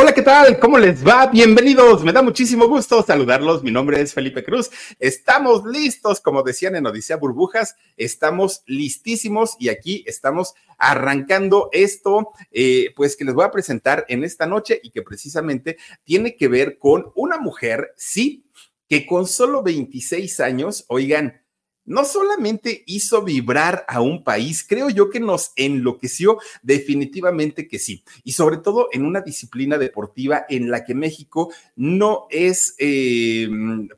[0.00, 0.60] Hola, ¿qué tal?
[0.60, 1.26] ¿Cómo les va?
[1.26, 2.04] Bienvenidos.
[2.04, 3.64] Me da muchísimo gusto saludarlos.
[3.64, 4.70] Mi nombre es Felipe Cruz.
[5.00, 12.92] Estamos listos, como decían en Odisea Burbujas, estamos listísimos y aquí estamos arrancando esto, eh,
[12.94, 16.78] pues que les voy a presentar en esta noche y que precisamente tiene que ver
[16.78, 18.44] con una mujer, sí,
[18.88, 21.42] que con solo 26 años, oigan,
[21.88, 28.04] no solamente hizo vibrar a un país, creo yo que nos enloqueció definitivamente que sí,
[28.24, 33.48] y sobre todo en una disciplina deportiva en la que México no es eh,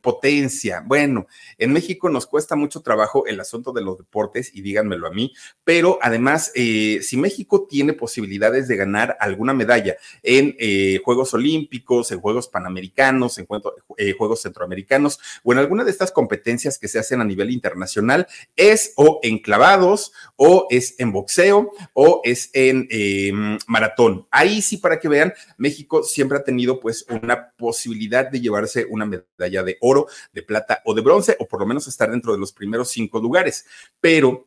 [0.00, 0.84] potencia.
[0.86, 1.26] Bueno,
[1.58, 5.32] en México nos cuesta mucho trabajo el asunto de los deportes, y díganmelo a mí,
[5.64, 12.12] pero además, eh, si México tiene posibilidades de ganar alguna medalla en eh, Juegos Olímpicos,
[12.12, 17.20] en Juegos Panamericanos, en Juegos Centroamericanos, o en alguna de estas competencias que se hacen
[17.20, 22.86] a nivel internacional, nacional es o en clavados, o es en boxeo, o es en
[22.90, 24.28] em, maratón.
[24.30, 29.06] Ahí sí, para que vean, México siempre ha tenido pues una posibilidad de llevarse una
[29.06, 32.38] medalla de oro, de plata o de bronce, o por lo menos estar dentro de
[32.38, 33.66] los primeros cinco lugares.
[34.00, 34.46] Pero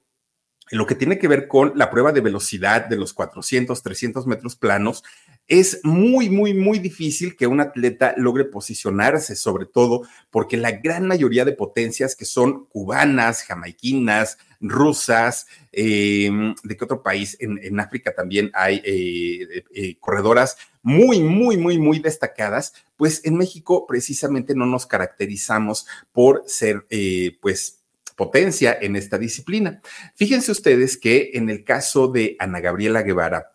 [0.71, 4.55] lo que tiene que ver con la prueba de velocidad de los 400, 300 metros
[4.55, 5.03] planos,
[5.47, 11.05] es muy, muy, muy difícil que un atleta logre posicionarse, sobre todo porque la gran
[11.05, 17.37] mayoría de potencias que son cubanas, jamaiquinas, rusas, em, ¿de qué otro país?
[17.39, 23.85] En, África también hay eh, eh, corredoras muy, muy, muy, muy destacadas, pues en México
[23.87, 27.79] precisamente no nos caracterizamos por ser, eh, pues,
[28.15, 29.81] potencia en esta disciplina.
[30.15, 33.52] Fíjense ustedes que en el caso de Ana Gabriela Guevara,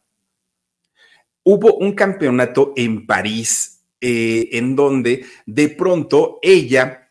[1.51, 7.08] hubo un campeonato en París eh, en donde de pronto ella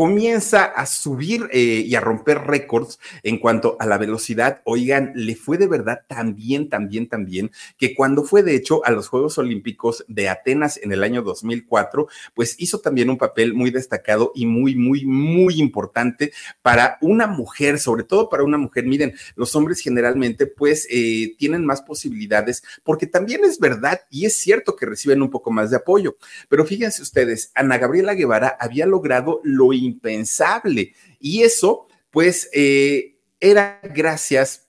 [0.00, 4.62] comienza a subir eh, y a romper récords en cuanto a la velocidad.
[4.64, 8.54] Oigan, le fue de verdad tan bien, tan bien, tan bien, que cuando fue de
[8.54, 13.18] hecho a los Juegos Olímpicos de Atenas en el año 2004, pues hizo también un
[13.18, 16.32] papel muy destacado y muy, muy, muy importante
[16.62, 18.86] para una mujer, sobre todo para una mujer.
[18.86, 24.34] Miren, los hombres generalmente pues eh, tienen más posibilidades porque también es verdad y es
[24.34, 26.16] cierto que reciben un poco más de apoyo.
[26.48, 30.94] Pero fíjense ustedes, Ana Gabriela Guevara había logrado lo impensable.
[31.18, 34.68] Y eso, pues, eh, era gracias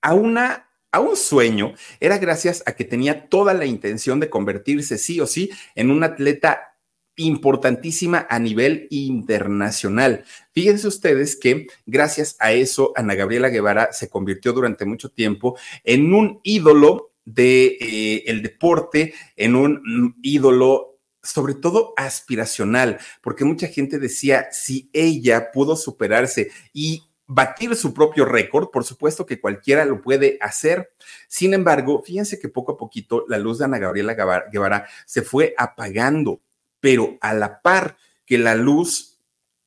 [0.00, 4.98] a una a un sueño, era gracias a que tenía toda la intención de convertirse
[4.98, 6.76] sí o sí en un atleta
[7.16, 10.24] importantísima a nivel internacional.
[10.52, 16.12] Fíjense ustedes que gracias a eso Ana Gabriela Guevara se convirtió durante mucho tiempo en
[16.12, 20.91] un ídolo de eh, el deporte, en un ídolo
[21.22, 28.24] sobre todo aspiracional, porque mucha gente decía, si ella pudo superarse y batir su propio
[28.24, 30.92] récord, por supuesto que cualquiera lo puede hacer.
[31.28, 34.14] Sin embargo, fíjense que poco a poquito la luz de Ana Gabriela
[34.50, 36.40] Guevara se fue apagando,
[36.80, 37.96] pero a la par
[38.26, 39.11] que la luz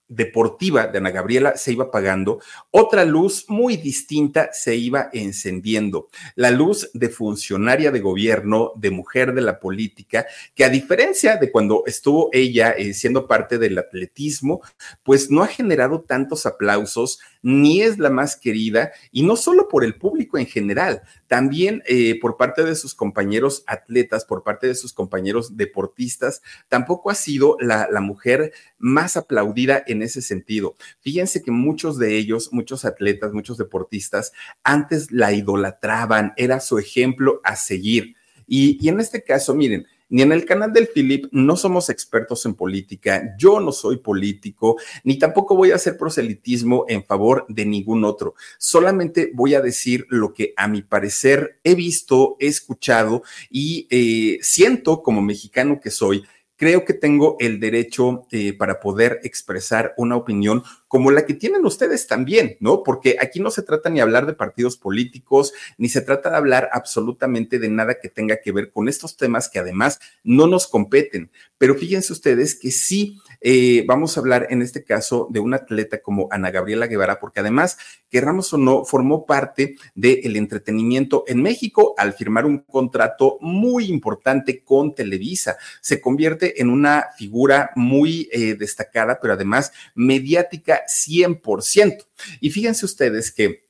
[0.07, 2.39] deportiva de Ana Gabriela se iba apagando,
[2.71, 9.33] otra luz muy distinta se iba encendiendo, la luz de funcionaria de gobierno, de mujer
[9.33, 14.61] de la política, que a diferencia de cuando estuvo ella eh, siendo parte del atletismo,
[15.03, 19.83] pues no ha generado tantos aplausos, ni es la más querida, y no solo por
[19.83, 24.75] el público en general, también eh, por parte de sus compañeros atletas, por parte de
[24.75, 30.75] sus compañeros deportistas, tampoco ha sido la, la mujer más aplaudida en ese sentido.
[31.01, 34.31] Fíjense que muchos de ellos, muchos atletas, muchos deportistas,
[34.63, 38.15] antes la idolatraban, era su ejemplo a seguir.
[38.47, 42.53] Y, en este caso, miren, ni en el canal del Philip no somos expertos en
[42.53, 48.03] política, yo no soy político, ni tampoco voy a hacer proselitismo en favor de ningún
[48.03, 48.35] otro.
[48.59, 54.37] Solamente voy a decir lo que a mi parecer he visto, he escuchado y eh,
[54.43, 56.23] siento como mexicano que soy
[56.57, 60.63] creo que tengo el derecho eh, para poder expresar una opinión
[60.95, 62.81] como la que tienen ustedes también, ¿no?
[62.81, 66.69] Porque aquí no se trata ni hablar de partidos políticos, ni se trata de hablar
[66.71, 71.31] absolutamente de nada que tenga que ver con estos temas que además no nos competen.
[71.57, 76.01] Pero fíjense ustedes que sí eh, vamos a hablar en este caso de una atleta
[76.01, 77.77] como Ana Gabriela Guevara, porque además,
[78.09, 84.63] querramos o no, formó parte del entretenimiento en México al firmar un contrato muy importante
[84.63, 85.57] con Televisa.
[85.81, 92.05] Se convierte en una figura muy eh, destacada, pero además mediática 100%.
[92.39, 93.65] Y fíjense ustedes que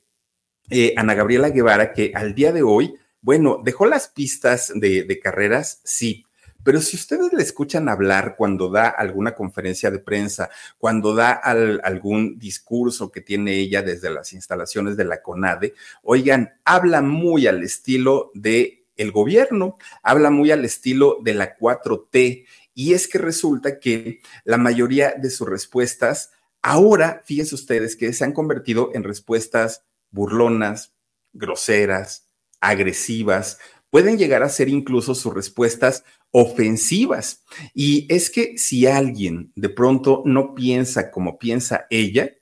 [0.70, 5.80] eh, Ana Gabriela Guevara, que al día de hoy, bueno, dejó las pistas de, carreras,
[5.84, 6.24] sí,
[6.64, 12.38] pero si ustedes le escuchan hablar cuando da alguna conferencia de prensa, cuando da algún
[12.40, 18.32] discurso que tiene ella desde las instalaciones de la CONADE, oigan, habla muy al estilo
[18.34, 22.46] de el gobierno, habla muy al estilo de la 4T.
[22.74, 26.30] Y es que resulta que la mayoría de sus respuestas
[26.66, 30.92] ahora, fíjense ustedes que se han convertido en respuestas burlonas,
[31.32, 32.28] groseras,
[32.60, 33.58] agresivas,
[33.88, 36.02] pueden llegar a ser incluso sus respuestas
[36.32, 37.44] ofensivas.
[37.72, 42.32] Y es que si alguien de pronto no piensa como piensa ella,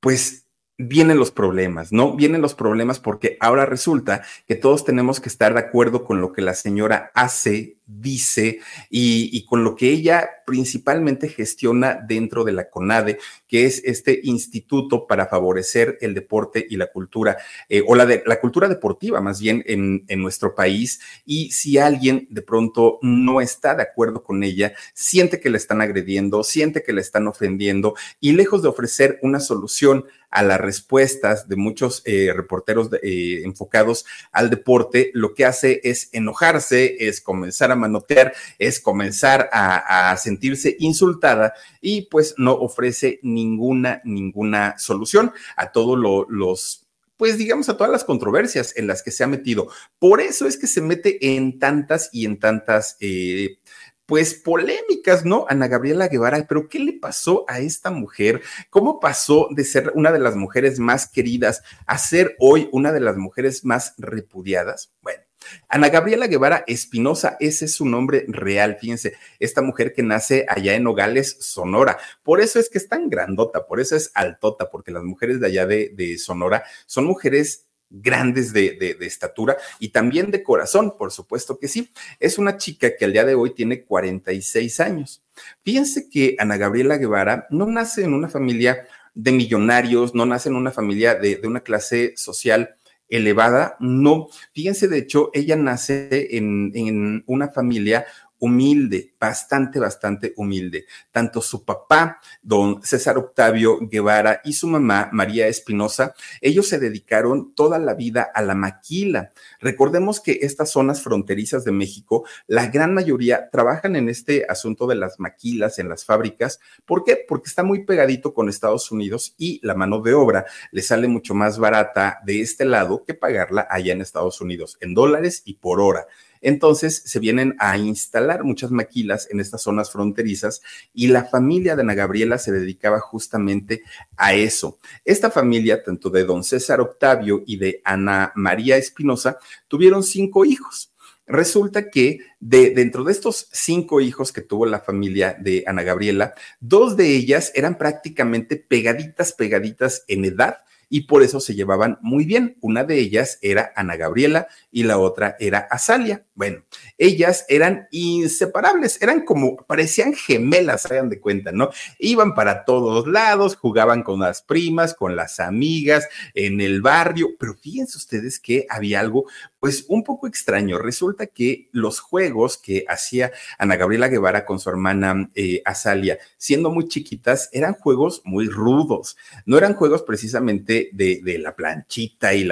[0.00, 0.46] pues
[0.78, 2.16] vienen los problemas, ¿no?
[2.16, 6.32] Vienen los problemas porque ahora resulta que todos tenemos que estar de acuerdo con lo
[6.32, 12.70] que la señora hace, dice y, con lo que ella principalmente gestiona dentro de la
[12.70, 17.36] CONADE, que es este instituto para favorecer el deporte y la cultura,
[17.68, 21.00] eh, o la, de, la cultura deportiva más bien en, nuestro país.
[21.26, 25.80] Y si alguien de pronto no está de acuerdo con ella, siente que le están
[25.80, 31.48] agrediendo, siente que le están ofendiendo y lejos de ofrecer una solución a las respuestas
[31.48, 37.70] de muchos eh, reporteros eh, enfocados al deporte, lo que hace es enojarse, es comenzar
[37.70, 45.72] a manotear, es comenzar a, sentirse insultada y pues no ofrece ninguna, ninguna solución a
[45.72, 45.98] todos
[46.28, 46.80] los
[47.16, 49.68] pues digamos, a todas las controversias en las que se ha metido.
[49.98, 53.58] Por eso es que se mete en tantas y en tantas eh,
[54.06, 55.46] pues polémicas, ¿no?
[55.48, 58.42] Ana Gabriela Guevara, pero ¿qué le pasó a esta mujer?
[58.70, 63.00] ¿Cómo pasó de ser una de las mujeres más queridas a ser hoy una de
[63.00, 64.92] las mujeres más repudiadas?
[65.00, 65.22] Bueno.
[65.68, 70.74] Ana Gabriela Guevara Espinosa, ese es su nombre real, fíjense, esta mujer que nace allá
[70.74, 71.98] en Nogales, Sonora.
[72.22, 75.46] Por eso es que es tan grandota, por eso es altota, porque las mujeres de
[75.46, 81.58] allá de, de Sonora son mujeres grandes de, estatura y también de corazón, por supuesto
[81.58, 81.92] que sí.
[82.18, 85.22] Es una chica que al día de hoy tiene 46 años.
[85.62, 90.56] Fíjense que Ana Gabriela Guevara no nace en una familia de millonarios, no nace en
[90.56, 92.76] una familia de, una clase social
[93.08, 94.28] elevada, no.
[94.52, 98.06] Fíjense, de hecho, ella nace en, en una familia
[98.38, 100.86] humilde, bastante, bastante humilde.
[101.10, 107.54] Tanto su papá, don César Octavio Guevara, y su mamá, María Espinosa, ellos se dedicaron
[107.54, 109.32] toda la vida a la maquila.
[109.60, 114.96] Recordemos que estas zonas fronterizas de México, la gran mayoría trabajan en este asunto de
[114.96, 116.60] las maquilas, en las fábricas.
[116.84, 117.18] ¿Por qué?
[117.26, 121.34] Porque está muy pegadito con Estados Unidos y la mano de obra le sale mucho
[121.34, 125.80] más barata de este lado que pagarla allá en Estados Unidos, en dólares y por
[125.80, 126.06] hora.
[126.44, 130.60] Entonces se vienen a instalar muchas maquilas en estas zonas fronterizas
[130.92, 133.82] y la familia de Ana Gabriela se dedicaba justamente
[134.16, 134.78] a eso.
[135.06, 140.92] Esta familia, tanto de don César Octavio y de Ana María Espinosa, tuvieron cinco hijos.
[141.26, 146.34] Resulta que de, dentro de estos cinco hijos que tuvo la familia de Ana Gabriela,
[146.60, 150.58] dos de ellas eran prácticamente pegaditas, pegaditas en edad
[150.94, 152.56] y por eso se llevaban muy bien.
[152.60, 156.24] Una de ellas era Ana Gabriela y la otra era Azalia.
[156.36, 156.62] Bueno,
[156.98, 161.70] ellas eran inseparables, eran como, parecían gemelas, hagan de cuenta, ¿no?
[161.98, 167.54] Iban para todos lados, jugaban con las primas, con las amigas, en el barrio, pero
[167.54, 169.24] fíjense ustedes que había algo,
[169.64, 170.76] pues un poco extraño.
[170.76, 176.70] Resulta que los juegos que hacía Ana Gabriela Guevara con su hermana eh, Azalia, siendo
[176.70, 179.16] muy chiquitas, eran juegos muy rudos,
[179.46, 182.46] no eran juegos precisamente de, la planchita y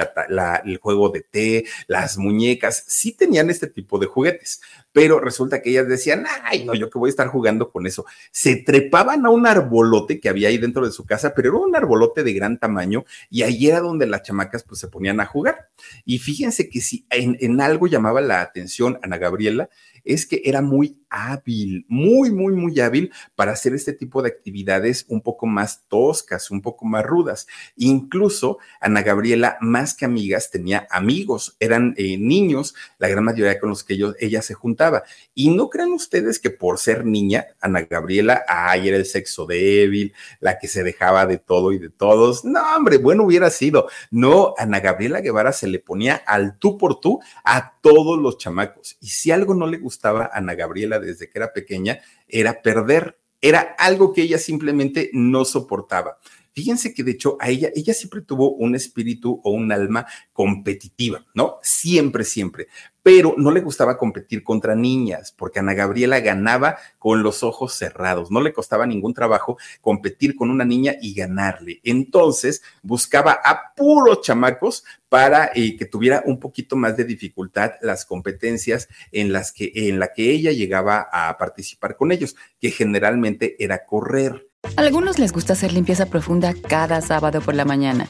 [0.65, 4.61] el juego de té, las muñecas, sí tenían este tipo de juguetes,
[4.93, 8.05] pero resulta que ellas decían, ay, no, yo que voy a estar jugando con eso.
[8.31, 11.75] Se trepaban a un arbolote que había ahí dentro de su casa, pero era un
[11.75, 15.69] arbolote de gran tamaño y ahí era donde las chamacas pues se ponían a jugar.
[16.05, 19.69] Y fíjense que si en, en algo llamaba la atención Ana Gabriela,
[20.03, 25.05] es que era muy hábil, muy, muy, muy hábil para hacer este tipo de actividades
[25.07, 27.47] un poco más toscas, un poco más rudas.
[27.75, 33.69] Incluso Ana Gabriela, más que amigas, tenía amigos, eran eh, niños, la gran mayoría con
[33.69, 35.03] los que ellos, ella se juntaba.
[35.35, 40.13] Y no crean ustedes que por ser niña, Ana Gabriela, ay, era el sexo débil,
[40.39, 42.43] la que se dejaba de todo y de todos.
[42.43, 43.87] No, hombre, bueno hubiera sido.
[44.09, 48.97] No, Ana Gabriela Guevara se le ponía al tú por tú a todos los chamacos.
[48.99, 49.92] Y si algo no le gustaba
[50.23, 55.45] a Ana Gabriela desde que era pequeña era perder, era algo que ella simplemente no
[55.45, 56.17] soportaba.
[56.53, 61.25] Fíjense que de hecho a ella, ella siempre tuvo un espíritu o un alma competitiva,
[61.33, 61.57] ¿no?
[61.63, 62.67] Siempre, siempre.
[63.03, 68.31] Pero no le gustaba competir contra niñas, porque Ana Gabriela ganaba con los ojos cerrados.
[68.31, 71.81] No le costaba ningún trabajo competir con una niña y ganarle.
[71.83, 78.05] Entonces buscaba a puros chamacos para eh, que tuviera un poquito más de dificultad las
[78.05, 83.55] competencias en las que en la que ella llegaba a participar con ellos, que generalmente
[83.63, 84.47] era correr.
[84.77, 88.09] A algunos les gusta hacer limpieza profunda cada sábado por la mañana.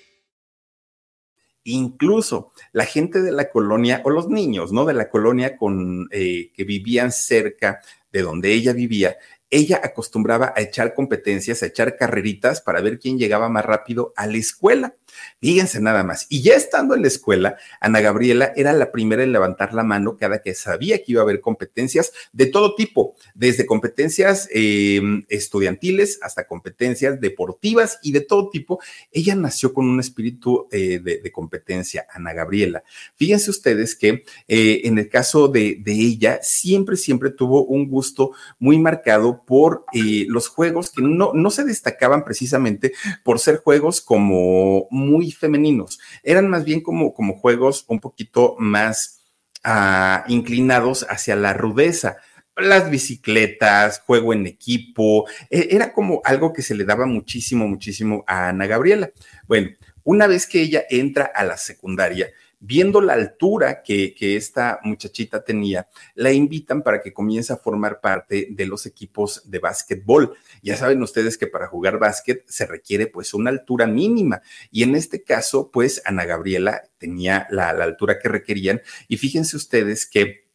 [1.63, 4.85] Incluso la gente de la colonia o los niños, ¿no?
[4.85, 9.17] De la colonia con eh, que vivían cerca de donde ella vivía,
[9.51, 14.25] ella acostumbraba a echar competencias, a echar carreritas para ver quién llegaba más rápido a
[14.25, 14.95] la escuela.
[15.41, 16.25] Fíjense nada más.
[16.29, 20.15] Y ya estando en la escuela, Ana Gabriela era la primera en levantar la mano
[20.17, 26.19] cada que sabía que iba a haber competencias de todo tipo, desde competencias em, estudiantiles
[26.21, 28.79] hasta competencias deportivas y de todo tipo.
[29.11, 32.83] Ella nació con un espíritu eh, de, competencia, Ana Gabriela.
[33.15, 38.31] Fíjense ustedes que eh, en el caso de, de, ella, siempre, siempre tuvo un gusto
[38.59, 42.93] muy marcado por eh, los juegos que no, no se destacaban precisamente
[43.23, 49.21] por ser juegos como muy femeninos, eran más bien como, como juegos un poquito más
[49.63, 52.17] ah, inclinados hacia la rudeza
[52.57, 58.23] las bicicletas, juego en equipo, e, era como algo que se le daba muchísimo, muchísimo
[58.27, 59.11] a Ana Gabriela.
[59.47, 59.69] Bueno,
[60.03, 62.29] una vez que ella entra a la secundaria,
[62.61, 68.47] viendo la altura que, esta muchachita tenía, la invitan para que comience a formar parte
[68.51, 70.37] de los equipos de básquetbol.
[70.61, 74.95] Ya saben ustedes que para jugar básquet se requiere pues una altura mínima y en
[74.95, 80.45] este caso pues Ana Gabriela tenía la, la altura que requerían y fíjense ustedes que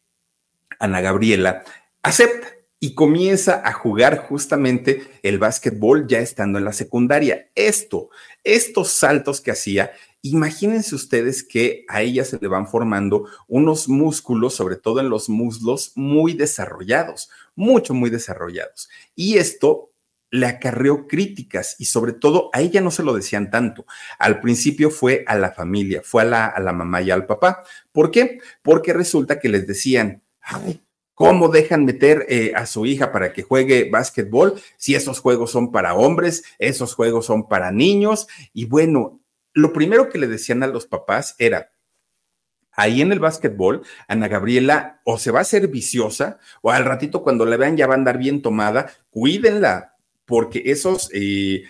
[0.79, 1.63] Ana Gabriela
[2.01, 7.49] acepta y comienza a jugar justamente el básquetbol ya estando en la secundaria.
[7.55, 8.09] Esto,
[8.43, 14.55] estos saltos que hacía, imagínense ustedes que a ella se le van formando unos músculos,
[14.55, 18.89] sobre todo en los muslos, muy desarrollados, mucho, muy desarrollados.
[19.15, 19.91] Y esto
[20.29, 23.85] le acarreó críticas y sobre todo a ella no se lo decían tanto.
[24.19, 27.63] Al principio fue a la familia, fue a la, a la mamá y al papá.
[27.91, 28.39] ¿Por qué?
[28.61, 30.21] Porque resulta que les decían,
[31.17, 35.71] ¿Cómo dejan meter eh, a su hija para que juegue básquetbol si esos juegos son
[35.71, 38.27] para hombres, esos juegos son para niños?
[38.53, 39.19] Y bueno,
[39.57, 41.71] lo primero que le decían a los papás era,
[42.73, 47.23] ahí en el básquetbol, Ana Gabriela o se va a hacer viciosa o al ratito
[47.23, 49.95] cuando la vean ya va a andar bien tomada, cuídenla,
[50.25, 51.09] porque esos...
[51.11, 51.63] Eh,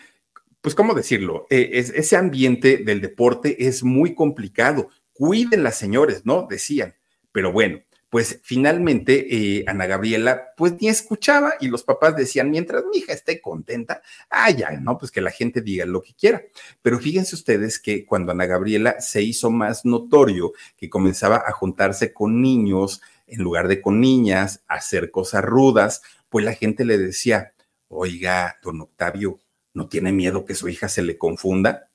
[0.60, 1.48] pues, ¿cómo decirlo?
[1.50, 4.90] Eh, ese ambiente del deporte es muy complicado.
[5.14, 6.46] Cuídenla, señores, ¿no?
[6.50, 6.96] Decían.
[7.32, 12.84] Pero bueno, pues finalmente eh, Ana Gabriela pues ni escuchaba y los papás decían, mientras
[12.86, 16.42] mi hija esté contenta, ah, ya, no, pues que la gente diga lo que quiera.
[16.82, 22.14] Pero fíjense ustedes que cuando Ana Gabriela se hizo más notorio, que comenzaba a juntarse
[22.14, 26.98] con niños en lugar de con niñas, a hacer cosas rudas, pues la gente le
[26.98, 27.54] decía,
[27.90, 29.40] oiga, don Octavio,
[29.74, 31.90] ¿no tiene miedo que su hija se le confunda?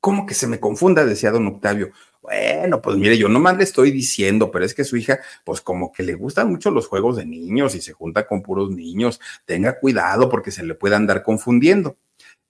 [0.00, 1.04] ¿Cómo que se me confunda?
[1.04, 1.90] decía don Octavio.
[2.24, 5.92] Bueno, pues mire, yo nomás le estoy diciendo, pero es que su hija, pues como
[5.92, 9.20] que le gustan mucho los juegos de niños y se junta con puros niños.
[9.44, 11.98] Tenga cuidado porque se le puede andar confundiendo.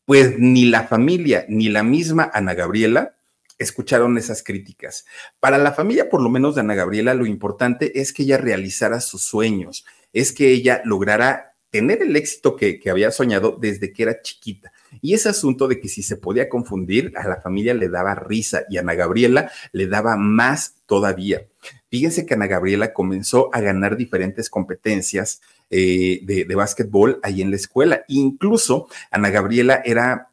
[0.04, 3.16] Pues ni la familia ni la misma Ana Gabriela
[3.59, 5.07] escucharon esas críticas.
[5.40, 9.00] Para la familia, por lo menos de Ana Gabriela, lo importante es que ella realizara
[9.00, 14.04] sus sueños, es que ella lograra tener el éxito que, que había soñado desde que
[14.04, 17.88] era chiquita Y ese asunto de que si se podía confundir, a la familia le
[17.88, 21.46] daba risa y a Ana Gabriela le daba más todavía.
[21.90, 27.50] Fíjense que Ana Gabriela comenzó a ganar diferentes competencias eh, de, de básquetbol ahí en
[27.50, 28.04] la escuela.
[28.08, 30.30] Incluso Ana Gabriela era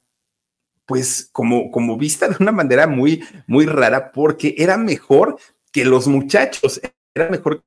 [0.86, 5.38] pues como, como vista de una manera muy, muy rara porque era mejor
[5.72, 6.82] que los muchachos,
[7.16, 7.64] era mejor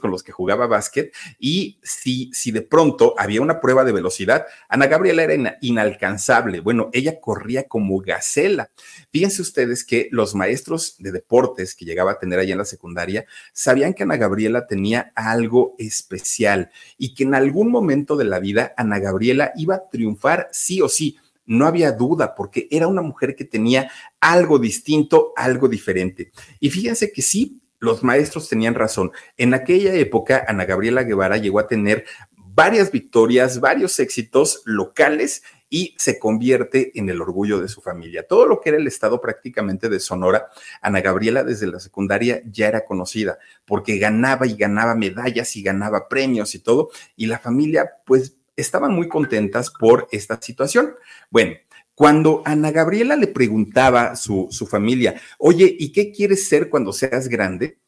[0.00, 4.46] con los que jugaba básquet y si, si de pronto había una prueba de velocidad,
[4.68, 6.58] Ana Gabriela era inalcanzable.
[6.58, 8.70] Bueno, ella corría como gacela.
[9.12, 13.24] Fíjense ustedes que los maestros de deportes que llegaba a tener allá en la secundaria
[13.52, 18.74] sabían que Ana Gabriela tenía algo especial y que en algún momento de la vida
[18.76, 21.18] Ana Gabriela iba a triunfar sí o sí.
[21.46, 23.90] No había duda porque era una mujer que tenía
[24.20, 26.32] algo distinto, algo diferente.
[26.60, 29.10] Y fíjense que sí, los maestros tenían razón.
[29.36, 35.92] En aquella época, Ana Gabriela Guevara llegó a tener varias victorias, varios éxitos locales y
[35.98, 38.24] se convierte en el orgullo de su familia.
[38.28, 40.46] Todo lo que era el estado prácticamente de Sonora,
[40.80, 46.08] Ana Gabriela desde la secundaria ya era conocida porque ganaba y ganaba medallas y ganaba
[46.08, 50.94] premios y todo, y la familia pues estaban muy contentas por esta situación.
[51.30, 51.54] Bueno,
[51.94, 57.28] cuando Ana Gabriela le preguntaba su, su familia, oye, ¿y qué quieres ser cuando seas
[57.28, 57.78] grande?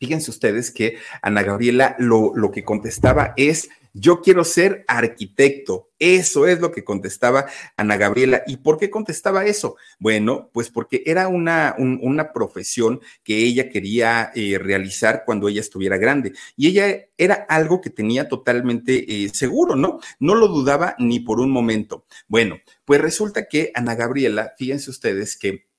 [0.00, 5.90] Fíjense ustedes que Ana Gabriela lo, lo que contestaba es, yo quiero ser arquitecto.
[5.98, 8.42] Eso es lo que contestaba Ana Gabriela.
[8.46, 9.76] ¿Y por qué contestaba eso?
[9.98, 15.98] Bueno, pues porque era una, una profesión que ella quería eh, realizar cuando ella estuviera
[15.98, 16.32] grande.
[16.56, 20.00] Y ella era algo que tenía totalmente eh, seguro, ¿no?
[20.18, 22.06] No lo dudaba ni por un momento.
[22.26, 25.69] Bueno, pues resulta que Ana Gabriela, fíjense ustedes que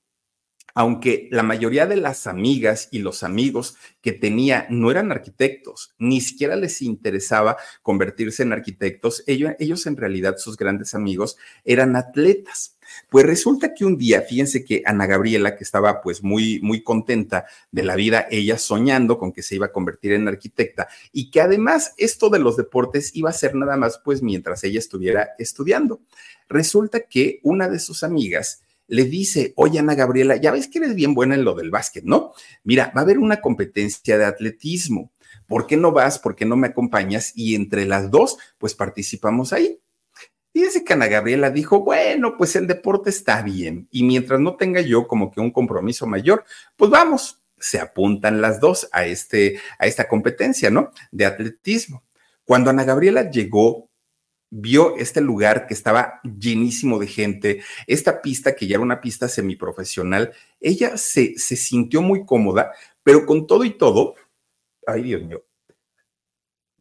[0.74, 6.20] aunque la mayoría de las amigas y los amigos que tenía no eran arquitectos, ni
[6.20, 12.76] siquiera les interesaba convertirse en arquitectos, ellos, ellos en realidad, sus grandes amigos, eran atletas.
[13.08, 17.46] Pues resulta que un día, fíjense que Ana Gabriela, que estaba pues muy, muy contenta
[17.70, 21.40] de la vida, ella soñando con que se iba a convertir en arquitecta y que
[21.40, 26.00] además esto de los deportes iba a ser nada más pues mientras ella estuviera estudiando.
[26.48, 30.94] Resulta que una de sus amigas, le dice, oye Ana Gabriela, ya ves que eres
[30.94, 32.32] bien buena en lo del básquet, ¿no?
[32.64, 35.12] Mira, va a haber una competencia de atletismo.
[35.46, 36.18] ¿Por qué no vas?
[36.18, 37.32] ¿Por qué no me acompañas?
[37.34, 39.80] Y entre las dos, pues participamos ahí.
[40.52, 44.82] Fíjese que Ana Gabriela dijo, bueno, pues el deporte está bien y mientras no tenga
[44.82, 46.44] yo como que un compromiso mayor,
[46.76, 50.90] pues vamos, se apuntan las dos a, este, a esta competencia, ¿no?
[51.10, 52.04] De atletismo.
[52.44, 53.88] Cuando Ana Gabriela llegó
[54.54, 59.26] vio este lugar que estaba llenísimo de gente, esta pista que ya era una pista
[59.26, 64.14] semiprofesional, ella se, se sintió muy cómoda, pero con todo y todo,
[64.86, 65.42] ay Dios mío,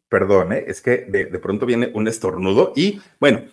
[0.10, 0.66] perdón, ¿eh?
[0.68, 3.46] es que de, de pronto viene un estornudo y bueno,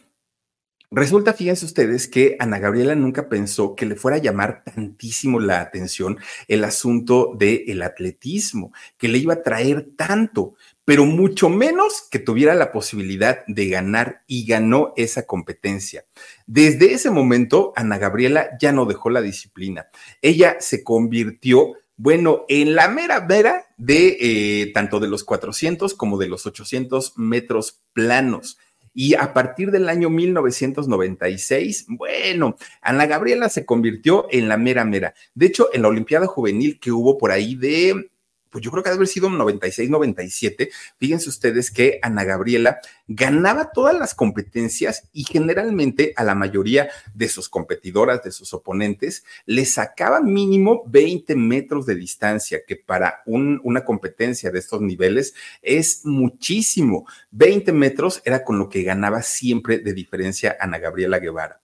[0.90, 5.60] Resulta, fíjense ustedes, que Ana Gabriela nunca pensó que le fuera a llamar tantísimo la
[5.60, 10.54] atención el asunto del atletismo, que le iba a traer tanto
[10.88, 16.06] pero mucho menos que tuviera la posibilidad de ganar y ganó esa competencia.
[16.46, 19.88] Desde ese momento, Ana Gabriela ya no dejó la disciplina.
[20.22, 26.16] Ella se convirtió, bueno, en la mera mera de eh, tanto de los 400 como
[26.16, 28.56] de los 800 metros planos.
[28.94, 35.12] Y a partir del año 1996, bueno, Ana Gabriela se convirtió en la mera mera.
[35.34, 38.08] De hecho, en la Olimpiada Juvenil que hubo por ahí de
[38.50, 40.70] pues yo creo que debe haber sido 96, 97.
[40.98, 47.28] Fíjense ustedes que Ana Gabriela ganaba todas las competencias y generalmente a la mayoría de
[47.28, 53.84] sus competidoras, de sus oponentes, le sacaba mínimo 20 metros de distancia, que para una
[53.84, 57.06] competencia de estos niveles es muchísimo.
[57.30, 61.60] 20 metros era con lo que ganaba siempre de diferencia Ana Gabriela Guevara.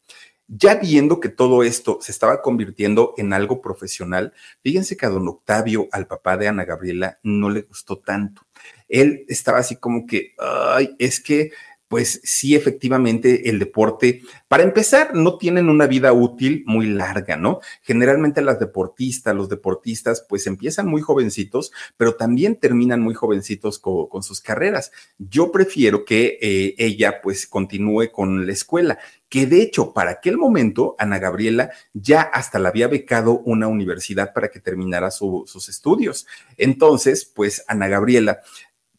[0.47, 5.27] Ya viendo que todo esto se estaba convirtiendo en algo profesional, fíjense que a don
[5.27, 8.43] Octavio, al papá de Ana Gabriela, no le gustó tanto.
[8.89, 11.53] Él estaba así como que, ay, es que
[11.95, 17.61] pues sí, efectivamente, el deporte, para empezar, no tienen una vida útil muy larga, ¿no?
[17.83, 24.25] Generalmente las deportistas, los deportistas, pues empiezan muy jovencitos, pero también terminan muy jovencitos con,
[24.25, 24.91] sus carreras.
[25.19, 30.37] Yo prefiero que eh, ella, pues, continúe con la escuela, que de hecho, para aquel
[30.37, 36.27] momento, Ana Gabriela ya hasta la había becado una universidad para que terminara sus estudios.
[36.57, 38.41] Entonces, pues, Ana Gabriela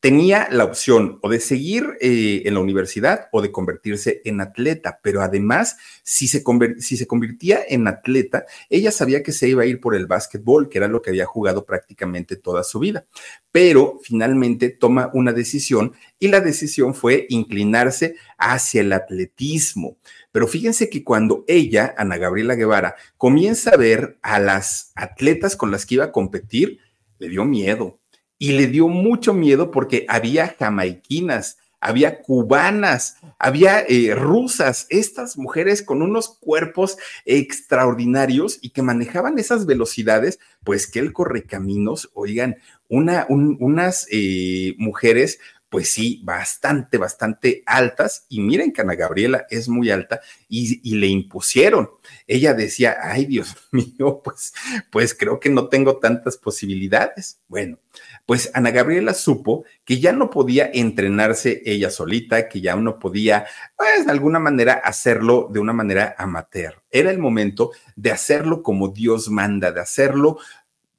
[0.05, 4.99] tenía la opción o de seguir eh, en la universidad o de convertirse en atleta,
[5.01, 6.43] pero además, si se,
[6.77, 10.69] si se convertía en atleta, ella sabía que se iba a ir por el básquetbol,
[10.69, 13.07] que era lo que había jugado prácticamente toda su vida,
[13.51, 19.97] pero finalmente toma una decisión y la decisión fue inclinarse hacia el atletismo.
[20.31, 25.71] Pero fíjense que cuando ella, Ana Gabriela Guevara, comienza a ver a las atletas con
[25.71, 26.77] las que iba a competir,
[27.17, 27.99] le dio miedo
[28.37, 35.83] y le dio mucho miedo porque había jamaiquinas, había cubanas, había eh, rusas, estas mujeres
[35.83, 42.57] con unos cuerpos extraordinarios y que manejaban esas velocidades, pues que el correcaminos, oigan,
[42.89, 45.39] una, unas eh, mujeres
[45.75, 48.27] pues sí, bastante, bastante altas.
[48.29, 51.89] Y miren que Ana Gabriela es muy alta y, y, le impusieron.
[52.27, 54.53] Ella decía, ay Dios mío, pues,
[54.89, 57.41] pues creo que no tengo tantas posibilidades.
[57.49, 57.77] Bueno,
[58.25, 63.45] pues Ana Gabriela supo que ya no podía entrenarse ella solita, que ya no podía,
[63.75, 66.83] pues de alguna manera, hacerlo de una manera amateur.
[66.89, 70.37] Era el momento de hacerlo como Dios manda, de hacerlo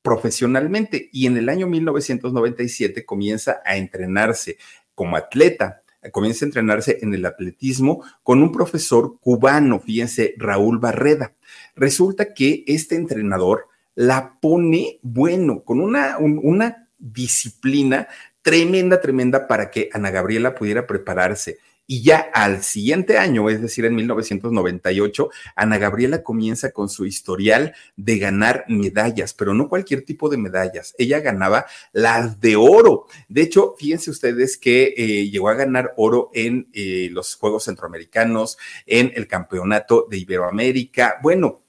[0.06, 4.56] profesionalmente y en el año 1997 comienza a entrenarse
[4.94, 11.34] como atleta comienza a entrenarse en el atletismo con un profesor cubano, fíjense, Raúl Barreda.
[11.74, 13.66] Resulta que este entrenador
[13.96, 18.06] la pone, bueno, con una, una disciplina
[18.42, 21.58] tremenda, tremenda para que Ana Gabriela pudiera prepararse.
[21.86, 27.74] Y ya al siguiente año, es decir, en 1998, Ana Gabriela comienza con su historial
[27.96, 30.94] de ganar medallas, pero no cualquier tipo de medallas.
[30.98, 33.06] Ella ganaba las de oro.
[33.28, 38.58] De hecho, fíjense ustedes que eh, llegó a ganar oro en eh, los Juegos Centroamericanos,
[38.84, 41.18] en el Campeonato de Iberoamérica.
[41.22, 41.62] Bueno,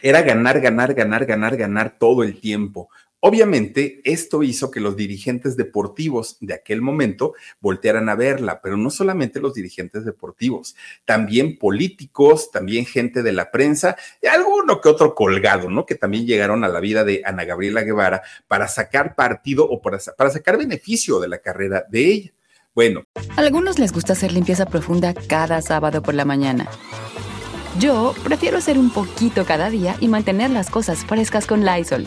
[0.00, 2.88] era ganar, ganar, ganar, ganar, ganar todo el tiempo.
[3.22, 8.88] Obviamente, esto hizo que los dirigentes deportivos de aquel momento voltearan a verla, pero no
[8.88, 15.14] solamente los dirigentes deportivos, también políticos, también gente de la prensa y alguno que otro
[15.14, 15.84] colgado, ¿no?
[15.84, 19.98] Que también llegaron a la vida de Ana Gabriela Guevara para sacar partido o para,
[19.98, 22.32] sacar beneficio de la carrera de ella.
[22.74, 23.04] Bueno.
[23.36, 26.68] A algunos les gusta hacer limpieza profunda cada sábado por la mañana.
[27.78, 32.06] Yo prefiero hacer un poquito cada día y mantener las cosas frescas con Lysol.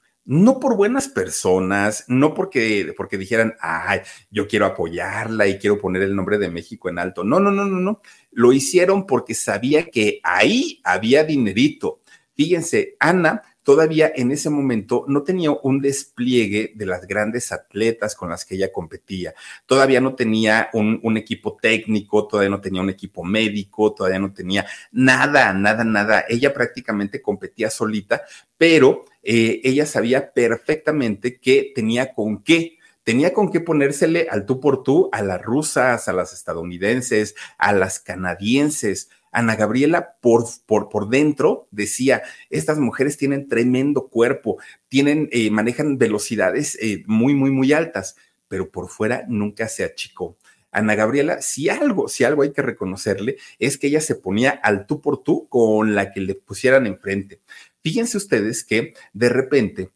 [0.25, 6.03] No por buenas personas, no porque, porque dijeran, ay, yo quiero apoyarla y quiero poner
[6.03, 7.23] el nombre de México en alto.
[7.23, 8.01] No, no, no, no, no.
[8.31, 12.01] Lo hicieron porque sabía que ahí había dinerito.
[12.35, 18.29] Fíjense, Ana todavía en ese momento no tenía un despliegue de las grandes atletas con
[18.29, 19.33] las que ella competía.
[19.65, 24.65] Todavía no tenía un, equipo técnico, todavía no tenía un equipo médico, todavía no tenía
[24.91, 26.25] nada, nada, nada.
[26.27, 28.23] Ella prácticamente competía solita,
[28.57, 34.59] pero eh, ella sabía perfectamente que tenía con qué tenía con qué ponérsele al tú
[34.59, 39.09] por tú a las rusas, a las estadounidenses, a las canadienses.
[39.31, 44.57] Ana Gabriela por, por, por dentro decía, estas mujeres tienen tremendo cuerpo,
[44.89, 48.15] tienen, eh, manejan velocidades eh, muy, muy, muy altas,
[48.47, 50.37] pero por fuera nunca se achicó.
[50.71, 54.87] Ana Gabriela, si algo, si algo hay que reconocerle, es que ella se ponía al
[54.87, 57.41] tú por tú con la que le pusieran enfrente.
[57.81, 59.89] Fíjense ustedes que de repente,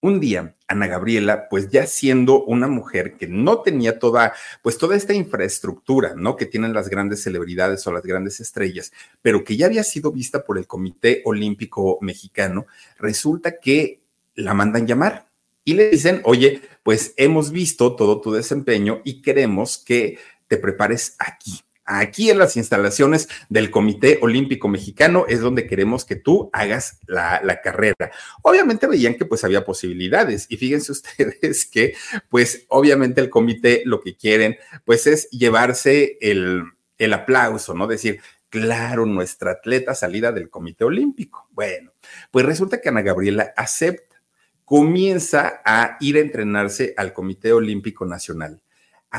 [0.00, 4.96] un día, Ana Gabriela, pues ya siendo una mujer que no tenía toda, pues toda
[4.96, 6.36] esta infraestructura, ¿no?
[6.36, 10.44] Que tienen las grandes celebridades o las grandes estrellas, pero que ya había sido vista
[10.44, 12.66] por el Comité Olímpico Mexicano,
[12.98, 14.00] resulta que
[14.34, 15.26] la mandan llamar
[15.64, 21.16] y le dicen, oye, pues hemos visto todo tu desempeño y queremos que te prepares
[21.18, 26.98] aquí aquí en las instalaciones del Comité Olímpico Mexicano es donde queremos que tú hagas
[27.06, 28.10] la, carrera.
[28.42, 31.94] Obviamente veían que pues había posibilidades y fíjense ustedes que
[32.28, 36.64] pues obviamente el comité lo que quieren pues es llevarse el,
[36.98, 37.86] el aplauso, ¿no?
[37.86, 41.48] Decir, claro, nuestra atleta salida del Comité Olímpico.
[41.52, 41.92] Bueno,
[42.30, 44.22] pues resulta que Ana Gabriela acepta,
[44.64, 48.60] comienza a ir a entrenarse al Comité Olímpico Nacional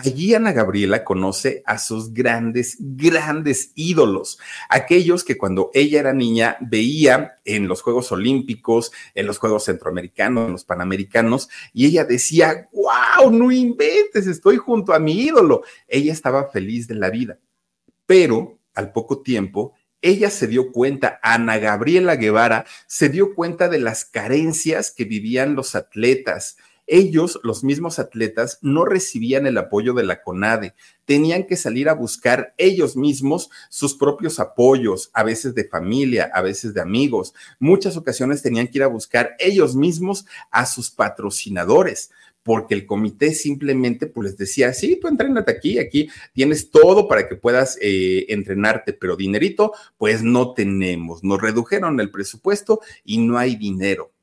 [0.04, 4.38] Allí Ana Gabriela conoce a sus grandes, grandes ídolos,
[4.70, 10.46] aquellos que cuando ella era niña veía en los Juegos Olímpicos, en los Juegos Centroamericanos,
[10.46, 15.64] en los Panamericanos, y ella decía, wow, no inventes, estoy junto a mi ídolo.
[15.88, 17.40] Ella estaba feliz de la vida,
[18.06, 23.80] pero al poco tiempo ella se dio cuenta, Ana Gabriela Guevara se dio cuenta de
[23.80, 26.58] las carencias que vivían los atletas.
[26.88, 30.74] Ellos, los mismos atletas, no recibían el apoyo de la CONADE,
[31.06, 36.42] tenían que salir a buscar ellos mismos sus propios apoyos, a veces de familia, a
[36.42, 37.34] veces de amigos.
[37.60, 42.10] Muchas ocasiones tenían que ir a buscar ellos mismos a sus patrocinadores
[42.48, 47.28] porque el comité simplemente pues les decía, sí, tú entrénate aquí, aquí tienes todo para
[47.28, 51.26] que puedas eh, entrenarte, pero dinerito, pues no tenemos.
[51.26, 54.14] Nos redujeron el presupuesto y no hay dinero.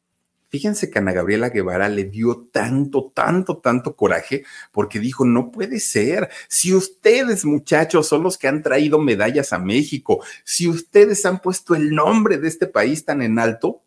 [0.54, 5.80] Fíjense que Ana Gabriela Guevara le dio tanto, tanto, tanto coraje porque dijo, no puede
[5.80, 6.28] ser.
[6.46, 11.74] Si ustedes, muchachos, son los que han traído medallas a México, si ustedes han puesto
[11.74, 13.82] el nombre de este país tan en alto,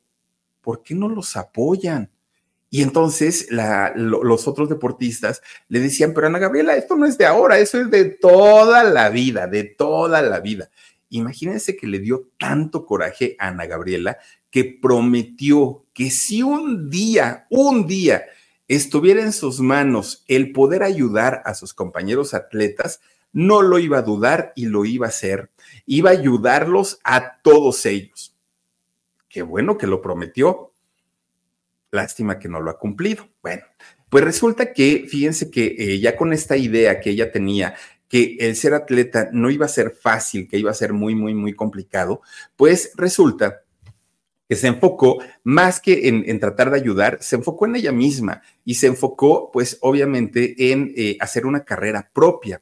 [0.59, 2.11] ¿por qué no los apoyan?
[2.69, 3.47] Y entonces
[3.95, 7.89] los otros deportistas le decían, pero Ana Gabriela, esto no es de ahora, eso es
[7.89, 10.69] de toda la vida, de toda la vida.
[11.11, 14.17] Imagínense que le dio tanto coraje a Ana Gabriela
[14.49, 18.25] que prometió que si un día, un día
[18.67, 23.01] estuviera en sus manos el poder ayudar a sus compañeros atletas,
[23.33, 25.49] no lo iba a dudar y lo iba a hacer.
[25.87, 28.37] Iba a ayudarlos a todos ellos.
[29.27, 30.71] Qué bueno que lo prometió.
[31.89, 33.27] Lástima que no lo ha cumplido.
[33.41, 33.63] Bueno,
[34.09, 37.73] pues resulta que, fíjense que eh, ya con esta idea que ella tenía,
[38.07, 41.33] que el ser atleta no iba a ser fácil, que iba a ser muy, muy,
[41.33, 42.21] muy complicado,
[42.55, 43.63] pues resulta
[44.47, 48.75] que se enfocó más que en, tratar de ayudar, se enfocó en ella misma y
[48.75, 52.61] se enfocó, pues obviamente, en eh, hacer una carrera propia.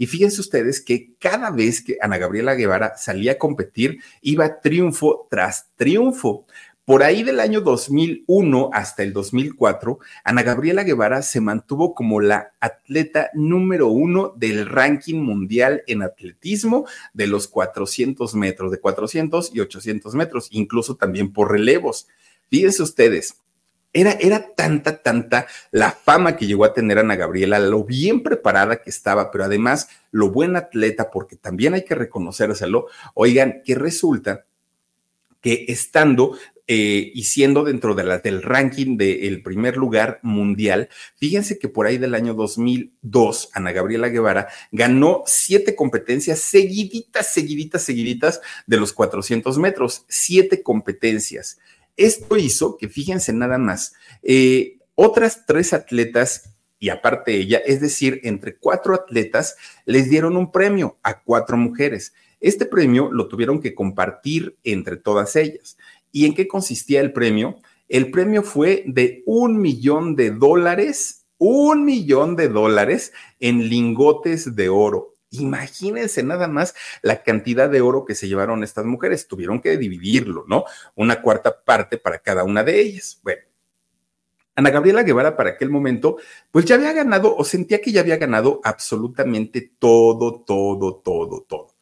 [0.00, 5.26] Y fíjense ustedes que cada vez que Ana Gabriela Guevara salía a competir, iba triunfo
[5.30, 6.46] tras triunfo.
[6.90, 12.54] Por ahí del año 2001 hasta el 2004, Ana Gabriela Guevara se mantuvo como la
[12.58, 19.60] atleta número uno del ranking mundial en atletismo de los 400 metros, de 400 y
[19.60, 22.08] 800 metros, incluso también por relevos.
[22.48, 23.36] Fíjense ustedes,
[23.92, 28.82] era, era, tanta, tanta la fama que llegó a tener Ana Gabriela, lo bien preparada
[28.82, 32.86] que estaba, pero además lo buen atleta, porque también hay que reconocérselo.
[33.14, 34.44] Oigan, que resulta
[35.40, 41.68] que estando eh, y siendo dentro de del ranking del primer lugar mundial, fíjense que
[41.68, 48.76] por ahí del año 2002, Ana Gabriela Guevara ganó siete competencias seguiditas, seguiditas, seguiditas de
[48.76, 51.58] los 400 metros, siete competencias.
[51.96, 58.20] Esto hizo que, fíjense nada más, eh, otras tres atletas y aparte ella, es decir,
[58.24, 62.14] entre cuatro atletas, les dieron un premio a cuatro mujeres.
[62.40, 65.76] Este premio lo tuvieron que compartir entre todas ellas.
[66.12, 67.58] ¿Y en qué consistía el premio?
[67.88, 74.68] El premio fue de un millón de dólares, un millón de dólares en lingotes de
[74.68, 75.16] oro.
[75.30, 79.28] Imagínense nada más la cantidad de oro que se llevaron estas mujeres.
[79.28, 80.64] Tuvieron que dividirlo, ¿no?
[80.96, 83.20] Una cuarta parte para cada una de ellas.
[83.22, 83.42] Bueno,
[84.56, 86.16] Ana Gabriela Guevara para aquel momento,
[86.50, 91.74] pues ya había ganado o sentía que ya había ganado absolutamente todo, todo, todo, todo.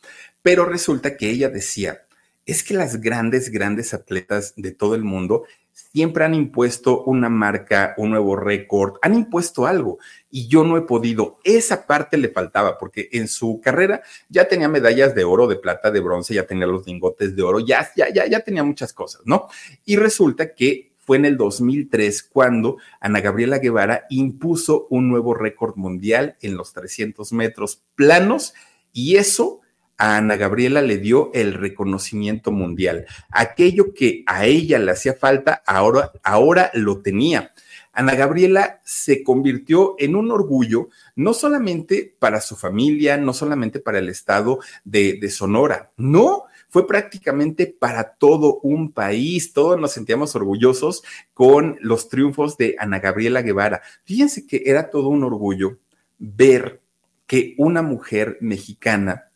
[0.43, 2.07] Pero resulta que ella decía,
[2.49, 7.93] es que las grandes, grandes atletas de todo el mundo siempre han impuesto una marca,
[7.99, 9.99] un nuevo récord, han impuesto algo
[10.31, 11.41] y yo no he podido.
[11.45, 15.91] Esa parte le faltaba porque en su carrera ya tenía medallas de oro, de plata,
[15.91, 19.21] de bronce, ya tenía los lingotes de oro, ya, ya, ya, ya tenía muchas cosas,
[19.27, 19.49] ¿no?
[19.85, 25.77] Y resulta que fue en el 2003 cuando Ana Gabriela Guevara impuso un nuevo récord
[25.77, 28.55] mundial en los 300 metros planos
[28.95, 29.61] y eso
[29.99, 33.07] Ana Gabriela le dio el reconocimiento mundial.
[33.31, 37.53] Aquello que a ella le hacía falta, ahora, ahora lo tenía.
[37.93, 43.99] Ana Gabriela se convirtió en un orgullo, no solamente para su familia, no solamente para
[43.99, 49.53] el estado de, de Sonora, no, fue prácticamente para todo un país.
[49.53, 51.03] Todos nos sentíamos orgullosos
[51.35, 53.83] con los triunfos de Ana Gabriela Guevara.
[54.05, 55.79] Fíjense que era todo un orgullo
[56.19, 56.83] ver
[57.27, 59.28] que una mujer mexicana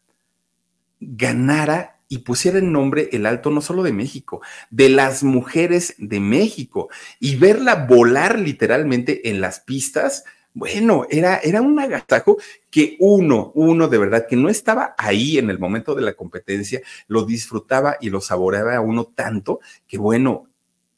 [1.03, 6.21] ganara y pusiera en nombre el alto no solo de México, de las mujeres de
[6.21, 10.25] México y verla volar literalmente en las pistas.
[10.53, 12.37] Bueno, era, era un agasajo
[12.71, 16.83] que uno, uno de verdad que no estaba ahí en el momento de la competencia,
[17.09, 20.49] lo disfrutaba y lo saboreaba a uno tanto que bueno,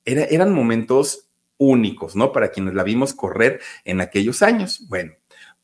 [0.05, 2.33] era, eran momentos únicos, ¿no?
[2.33, 4.87] Para quienes la vimos correr en aquellos años.
[4.89, 5.13] Bueno,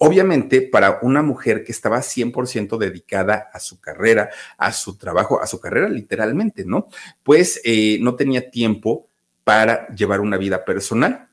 [0.02, 5.46] Obviamente, para una mujer que estaba 100% dedicada a su carrera, a su trabajo, a
[5.46, 6.88] su carrera literalmente, ¿no?
[7.22, 9.08] Pues eh, no tenía tiempo
[9.44, 11.28] para llevar una vida personal.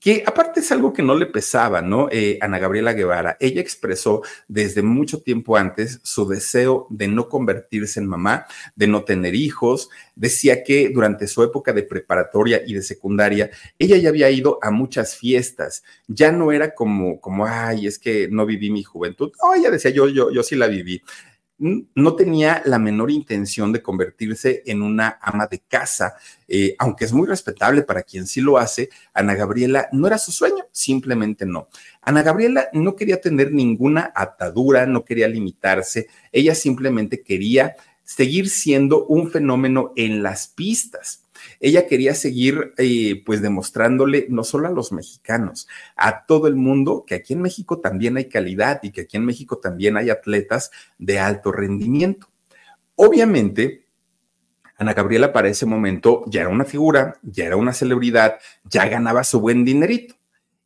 [0.00, 2.08] Que aparte es algo que no le pesaba, ¿no?
[2.10, 7.98] Eh, Ana Gabriela Guevara, ella expresó desde mucho tiempo antes su deseo de no convertirse
[7.98, 12.82] en mamá, de no tener hijos, decía que durante su época de preparatoria y de
[12.82, 17.98] secundaria, ella ya había ido a muchas fiestas, ya no era como, como, ay, es
[17.98, 21.02] que no viví mi juventud, no, ella decía, yo, yo, yo sí la viví,
[21.58, 26.14] no tenía la menor intención de convertirse en una ama de casa,
[26.46, 30.30] eh, aunque es muy respetable para quien sí lo hace, Ana Gabriela no era su
[30.30, 31.68] sueño, simplemente no.
[32.00, 39.04] Ana Gabriela no quería tener ninguna atadura, no quería limitarse, ella simplemente quería seguir siendo
[39.06, 41.27] un fenómeno en las pistas.
[41.60, 47.04] Ella quería seguir eh, pues demostrándole no solo a los mexicanos, a todo el mundo
[47.06, 50.70] que aquí en México también hay calidad y que aquí en México también hay atletas
[50.98, 52.28] de alto rendimiento.
[52.96, 53.86] Obviamente,
[54.76, 59.24] Ana Gabriela para ese momento ya era una figura, ya era una celebridad, ya ganaba
[59.24, 60.14] su buen dinerito.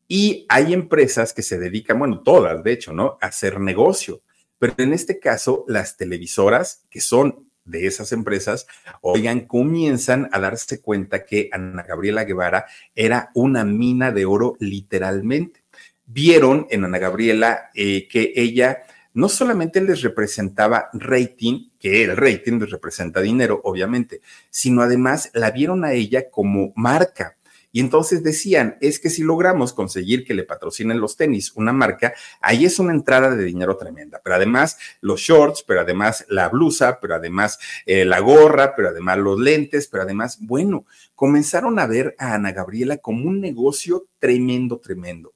[0.06, 3.16] Y hay empresas que se dedican, bueno, todas de hecho, ¿no?
[3.22, 4.20] A hacer negocio.
[4.58, 8.66] Pero en este caso, las televisoras, que son de esas empresas,
[9.00, 15.62] oigan, comienzan a darse cuenta que Ana Gabriela Guevara era una mina de oro literalmente.
[16.06, 18.82] Vieron en Ana Gabriela eh, que ella
[19.14, 24.20] no solamente les representaba rating, que el rating les representa dinero, obviamente,
[24.50, 27.36] sino además la vieron a ella como marca.
[27.72, 32.12] Y entonces decían, es que si logramos conseguir que le patrocinen los tenis una marca,
[32.40, 34.20] ahí es una entrada de dinero tremenda.
[34.22, 39.18] Pero además los shorts, pero además la blusa, pero además eh, la gorra, pero además
[39.18, 44.78] los lentes, pero además, bueno, comenzaron a ver a Ana Gabriela como un negocio tremendo,
[44.78, 45.32] tremendo.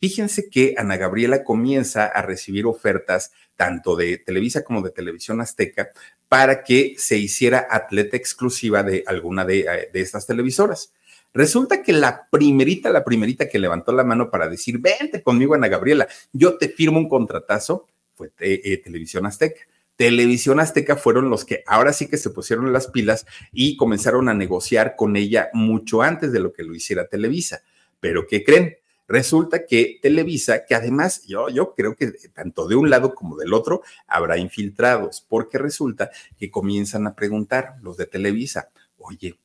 [0.00, 5.90] Fíjense que Ana Gabriela comienza a recibir ofertas tanto de Televisa como de Televisión Azteca
[6.28, 10.92] para que se hiciera atleta exclusiva de alguna de, eh, de estas televisoras.
[11.38, 15.68] Resulta que la primerita, la primerita que levantó la mano para decir, vente conmigo, Ana
[15.68, 19.60] Gabriela, yo te firmo un contratazo, fue eh, Televisión Azteca.
[19.94, 24.34] Televisión Azteca fueron los que ahora sí que se pusieron las pilas y comenzaron a
[24.34, 27.62] negociar con ella mucho antes de lo que lo hiciera Televisa.
[28.00, 28.74] Pero ¿qué creen?
[29.06, 33.54] Resulta que Televisa, que además yo, yo creo que tanto de un lado como del
[33.54, 39.38] otro habrá infiltrados, porque resulta que comienzan a preguntar los de Televisa, oye,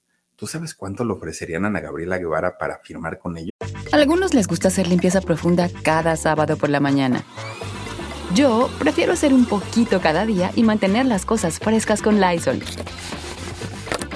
[0.43, 3.51] ¿Tú sabes cuánto le ofrecerían a Ana Gabriela Guevara para firmar con ellos?
[3.93, 7.23] algunos les gusta hacer limpieza profunda cada sábado por la mañana.
[8.35, 12.59] Yo prefiero hacer un poquito cada día y mantener las cosas frescas con Lysol.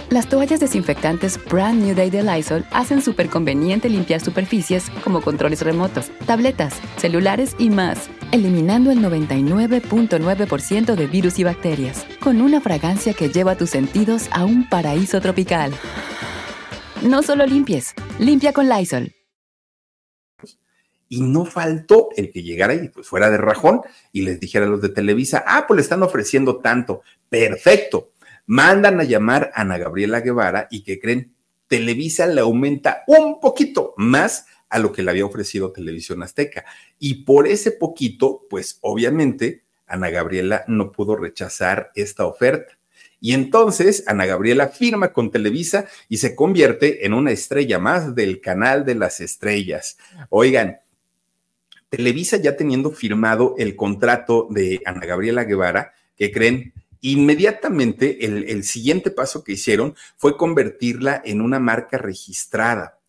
[0.10, 5.63] Las toallas desinfectantes Brand New Day de Lysol hacen súper conveniente limpiar superficies como controles
[5.63, 13.13] remotos, tabletas, celulares y más, eliminando el 99.9% de virus y bacterias, con una fragancia
[13.13, 15.74] que lleva tus sentidos a un paraíso tropical.
[17.02, 19.13] No solo limpies, limpia con Lysol.
[21.10, 23.82] Y no faltó el que llegara y pues fuera de rajón
[24.13, 27.02] y les dijera a los de Televisa, ah, pues le están ofreciendo tanto.
[27.28, 28.12] Perfecto.
[28.47, 31.36] Mandan a llamar a Ana Gabriela Guevara y que creen,
[31.67, 36.65] Televisa le aumenta un poquito más a lo que le había ofrecido Televisión Azteca.
[36.97, 42.77] Y por ese poquito, pues obviamente Ana Gabriela no pudo rechazar esta oferta.
[43.19, 48.41] Y entonces Ana Gabriela firma con Televisa y se convierte en una estrella más del
[48.41, 49.97] canal de las estrellas.
[50.29, 50.79] Oigan,
[51.89, 56.73] Televisa ya teniendo firmado el contrato de Ana Gabriela Guevara, que creen,
[57.12, 63.00] inmediatamente el, el, siguiente paso que hicieron fue convertirla en una marca registrada.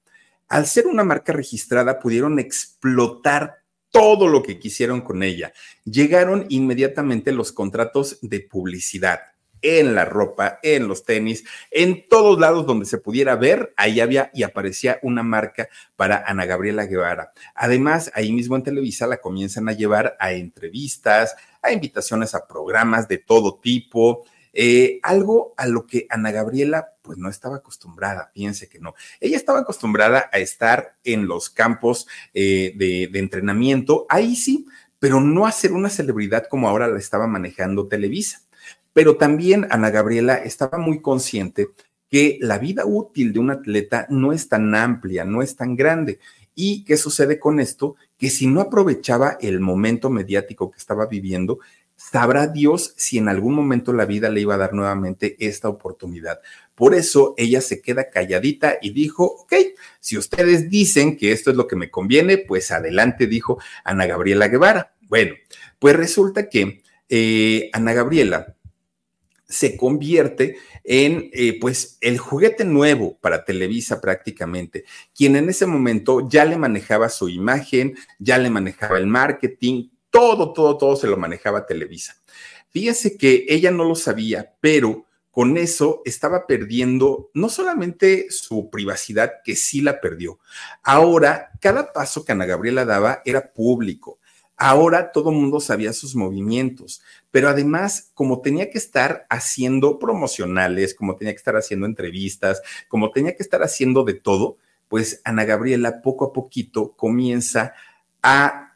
[0.48, 5.52] Al ser una marca registrada, pudieron explotar todo lo que quisieron con ella.
[5.84, 9.20] Llegaron inmediatamente los contratos de publicidad
[9.62, 14.30] en la ropa, en los tenis, en todos lados donde se pudiera ver, ahí había
[14.34, 17.32] y aparecía una marca para Ana Gabriela Guevara.
[17.54, 23.08] Además, ahí mismo en Televisa la comienzan a llevar a entrevistas, a invitaciones a programas
[23.08, 28.68] de todo tipo, eh, algo a lo que Ana Gabriela pues no estaba acostumbrada, piense
[28.68, 28.94] que no.
[29.20, 34.66] Ella estaba acostumbrada a estar en los campos eh, de, de entrenamiento, ahí sí,
[34.98, 38.47] pero no a ser una celebridad como ahora la estaba manejando Televisa.
[38.98, 41.68] Pero también Ana Gabriela estaba muy consciente
[42.10, 46.18] que la vida útil de un atleta no es tan amplia, no es tan grande.
[46.56, 47.94] ¿Y qué sucede con esto?
[48.16, 51.60] Que si no aprovechaba el momento mediático que estaba viviendo,
[51.94, 56.40] sabrá Dios si en algún momento la vida le iba a dar nuevamente esta oportunidad.
[56.74, 59.54] Por eso ella se queda calladita y dijo, ok,
[60.00, 64.48] si ustedes dicen que esto es lo que me conviene, pues adelante, dijo Ana Gabriela
[64.48, 64.96] Guevara.
[65.02, 65.36] Bueno,
[65.78, 68.56] pues resulta que eh, Ana Gabriela
[69.48, 76.28] se convierte en eh, pues el juguete nuevo para Televisa prácticamente, quien en ese momento
[76.28, 81.16] ya le manejaba su imagen, ya le manejaba el marketing, todo, todo, todo se lo
[81.16, 82.16] manejaba Televisa.
[82.70, 89.34] Fíjese que ella no lo sabía, pero con eso estaba perdiendo no solamente su privacidad,
[89.44, 90.40] que sí la perdió,
[90.82, 94.18] ahora cada paso que Ana Gabriela daba era público.
[94.60, 97.00] Ahora todo el mundo sabía sus movimientos,
[97.30, 103.10] pero además, como tenía que estar haciendo promocionales, como tenía que estar haciendo entrevistas, como
[103.10, 104.58] tenía que estar haciendo de todo,
[104.88, 107.74] pues Ana Gabriela poco a poquito comienza
[108.22, 108.68] a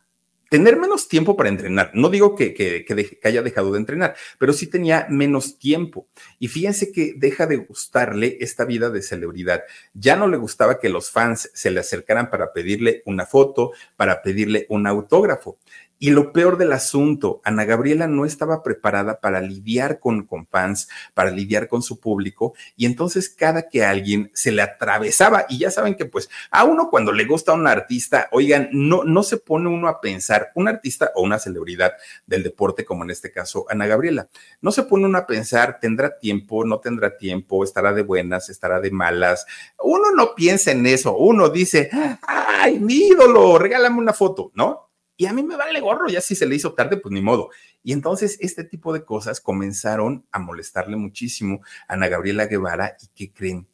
[0.52, 1.92] tener menos tiempo para entrenar.
[1.94, 6.08] No digo que, que, haya dejado de entrenar, pero sí tenía menos tiempo.
[6.38, 9.62] Y fíjense que deja de gustarle esta vida de celebridad.
[9.94, 14.20] Ya no le gustaba que los fans se le acercaran para pedirle una foto, para
[14.20, 15.56] pedirle un autógrafo.
[16.02, 21.30] Y lo peor del asunto, Ana Gabriela no estaba preparada para lidiar con, fans, para
[21.30, 25.94] lidiar con su público, y entonces cada que alguien se le atravesaba, y ya saben
[25.94, 29.86] que pues a uno cuando le gusta un artista, oigan, no, no se pone uno
[29.86, 31.92] a pensar, un artista o una celebridad
[32.26, 34.28] del deporte, como en este caso Ana Gabriela,
[34.60, 38.80] no se pone uno a pensar, tendrá tiempo, no tendrá tiempo, estará de buenas, estará
[38.80, 39.46] de malas,
[39.78, 41.90] uno no piensa en eso, uno dice,
[42.26, 44.91] ay, mi ídolo, regálame una foto, ¿no?
[45.22, 47.50] Y a mí me vale gorro, ya si se le hizo tarde, pues ni modo.
[47.84, 52.96] Y entonces este tipo de cosas comenzaron a molestarle muchísimo a Ana Gabriela Guevara.
[53.00, 53.68] ¿Y qué creen?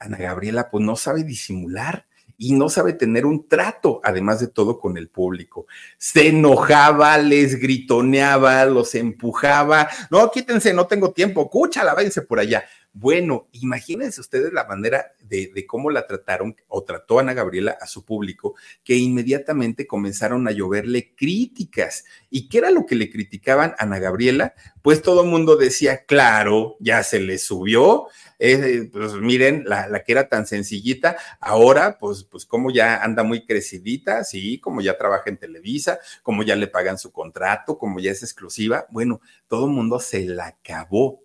[0.00, 4.80] Ana Gabriela pues no sabe disimular y no sabe tener un trato, además de todo,
[4.80, 5.68] con el público.
[5.98, 9.88] Se enojaba, les gritoneaba, los empujaba.
[10.10, 12.64] No, quítense, no tengo tiempo, cúchala, váyanse por allá.
[13.00, 18.04] Bueno, imagínense ustedes la manera de, cómo la trataron o trató Ana Gabriela a su
[18.04, 22.04] público, que inmediatamente comenzaron a lloverle críticas.
[22.28, 24.54] ¿Y qué era lo que le criticaban a Ana Gabriela?
[24.82, 28.08] Pues todo el mundo decía, claro, ya se le subió,
[28.40, 33.46] eh, pues miren, la, que era tan sencillita, ahora pues, pues como ya anda muy
[33.46, 38.10] crecidita, sí, como ya trabaja en Televisa, como ya le pagan su contrato, como ya
[38.10, 41.22] es exclusiva, bueno, todo el mundo se la acabó.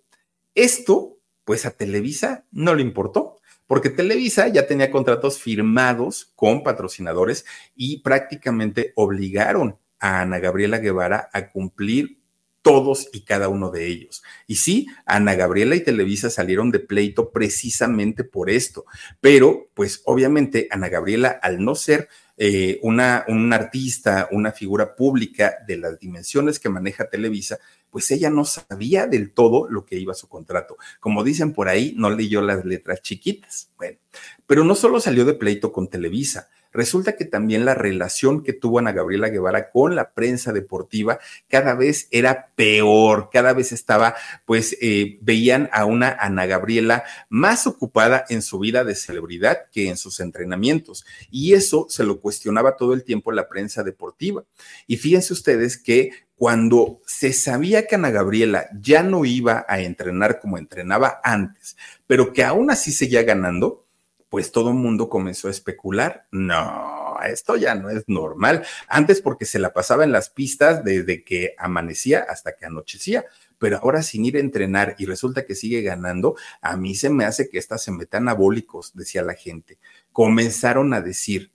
[0.53, 7.46] Esto pues a Televisa no le importó, porque Televisa ya tenía contratos firmados con patrocinadores
[7.76, 12.24] y prácticamente obligaron a Ana Gabriela Guevara a cumplir
[12.64, 14.24] todos y cada uno de ellos.
[14.48, 18.86] Y sí, Ana Gabriela y Televisa salieron de pleito precisamente por esto,
[19.22, 25.58] pero pues obviamente Ana Gabriela, al no ser eh, una, un artista, una figura pública
[25.68, 27.60] de las dimensiones que maneja Televisa,
[27.94, 30.78] pues ella no sabía del todo lo que iba a su contrato.
[31.00, 33.70] Como dicen por ahí, no leyó las letras chiquitas.
[33.78, 34.00] Bueno,
[34.48, 38.80] pero no solo salió de pleito con Televisa, Resulta que también la relación que tuvo
[38.80, 44.15] Ana Gabriela Guevara con la prensa deportiva cada vez era peor, cada vez estaba,
[44.45, 49.89] pues eh, veían a una Ana Gabriela más ocupada en su vida de celebridad que
[49.89, 51.05] en sus entrenamientos.
[51.30, 54.43] Y eso se lo cuestionaba todo el tiempo la prensa deportiva.
[54.88, 60.39] Y fíjense ustedes que cuando se sabía que Ana Gabriela ya no iba a entrenar
[60.39, 63.86] como entrenaba antes, pero que aún así seguía ganando,
[64.34, 66.26] pues todo el mundo comenzó a especular.
[66.32, 68.66] No, esto ya no es normal.
[68.88, 73.26] Antes porque se la pasaba en las pistas desde que amanecía hasta que anochecía,
[73.60, 77.26] pero ahora sin ir a entrenar y resulta que sigue ganando, a mí se me
[77.26, 79.78] hace que estas se metan abólicos, decía la gente.
[80.12, 81.52] Comenzaron a decir,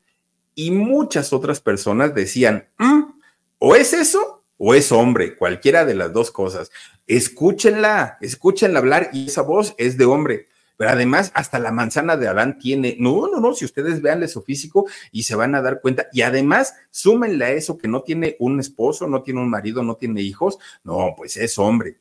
[0.54, 3.02] y muchas otras personas decían, mm,
[3.58, 6.70] o es eso o es hombre, cualquiera de las dos cosas.
[7.08, 10.46] Escúchenla, escúchenla hablar y esa voz es de hombre
[10.78, 14.42] pero además hasta la manzana de Adán tiene, no, no, no, si ustedes veanle su
[14.42, 18.36] físico y se van a dar cuenta, y además súmenle a eso que no tiene
[18.38, 21.98] un esposo, no tiene un marido, no tiene hijos, no, pues es hombre.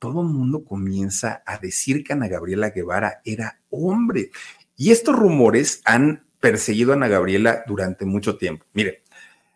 [0.00, 4.30] Todo el mundo comienza a decir que Ana Gabriela Guevara era hombre.
[4.76, 8.64] Y estos rumores han perseguido a Ana Gabriela durante mucho tiempo.
[8.72, 9.02] Mire,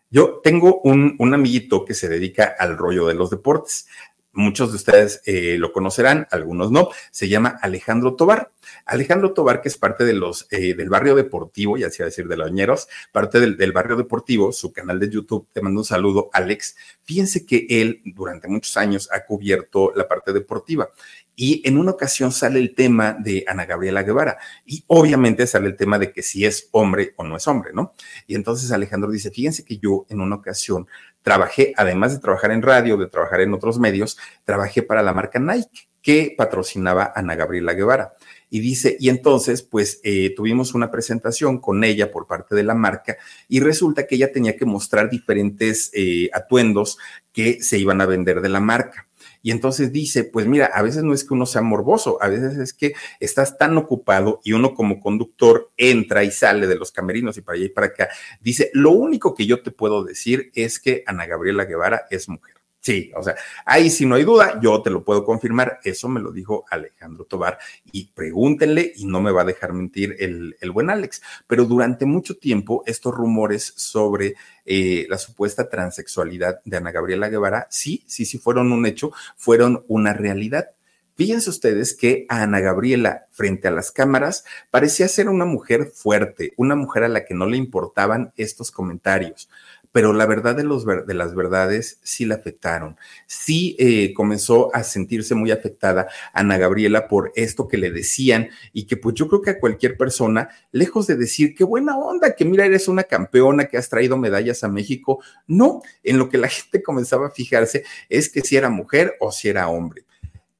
[0.09, 3.87] yo tengo un, un, amiguito que se dedica al rollo de los deportes.
[4.35, 6.89] Muchos de ustedes eh, lo conocerán, algunos no.
[7.11, 8.51] Se llama Alejandro Tobar.
[8.85, 12.37] Alejandro Tobar, que es parte de los, eh, del barrio deportivo, ya se decir de
[12.37, 16.29] los ñeros, parte del, del, barrio deportivo, su canal de YouTube, te mando un saludo,
[16.33, 16.75] Alex.
[17.03, 20.89] Fíjense que él durante muchos años ha cubierto la parte deportiva
[21.35, 25.75] y en una ocasión sale el tema de Ana Gabriela Guevara y obviamente sale el
[25.75, 27.93] tema de que si es hombre o no es hombre, ¿no?
[28.27, 30.87] Y entonces Alejandro dice, fíjense que yo en una ocasión
[31.21, 35.39] trabajé, además de trabajar en radio, de trabajar en otros medios, trabajé para la marca
[35.39, 38.13] Nike que patrocinaba a Ana Gabriela Guevara.
[38.49, 42.75] Y dice, y entonces, pues eh, tuvimos una presentación con ella por parte de la
[42.75, 43.17] marca
[43.47, 46.99] y resulta que ella tenía que mostrar diferentes eh, atuendos
[47.31, 49.07] que se iban a vender de la marca.
[49.43, 52.57] Y entonces dice, pues mira, a veces no es que uno sea morboso, a veces
[52.57, 57.37] es que estás tan ocupado y uno como conductor entra y sale de los camerinos
[57.37, 58.09] y para allá y para acá.
[58.39, 62.52] Dice, lo único que yo te puedo decir es que Ana Gabriela Guevara es mujer.
[62.83, 66.19] Sí, o sea, ahí sí no hay duda, yo te lo puedo confirmar, eso me
[66.19, 67.57] lo dijo Alejandro Tobar
[67.93, 72.05] y pregúntenle y no me va a dejar mentir el, el buen Alex, pero durante
[72.05, 78.25] mucho tiempo estos rumores sobre eh, la supuesta transexualidad de Ana Gabriela Guevara, sí, sí,
[78.25, 80.71] sí fueron un hecho, fueron una realidad.
[81.15, 86.51] Fíjense ustedes que a Ana Gabriela frente a las cámaras parecía ser una mujer fuerte,
[86.57, 89.47] una mujer a la que no le importaban estos comentarios
[89.93, 92.97] pero la verdad de, las verdades sí la afectaron.
[93.27, 98.87] Sí eh, comenzó a sentirse muy afectada Ana Gabriela por esto que le decían y
[98.87, 102.43] que pues yo creo que a cualquier persona, lejos de decir qué buena onda, que
[102.43, 106.47] mira, eres una campeona que has traído medallas a México, no, en lo que la
[106.49, 110.05] gente comenzaba a fijarse es que si era mujer o si era hombre.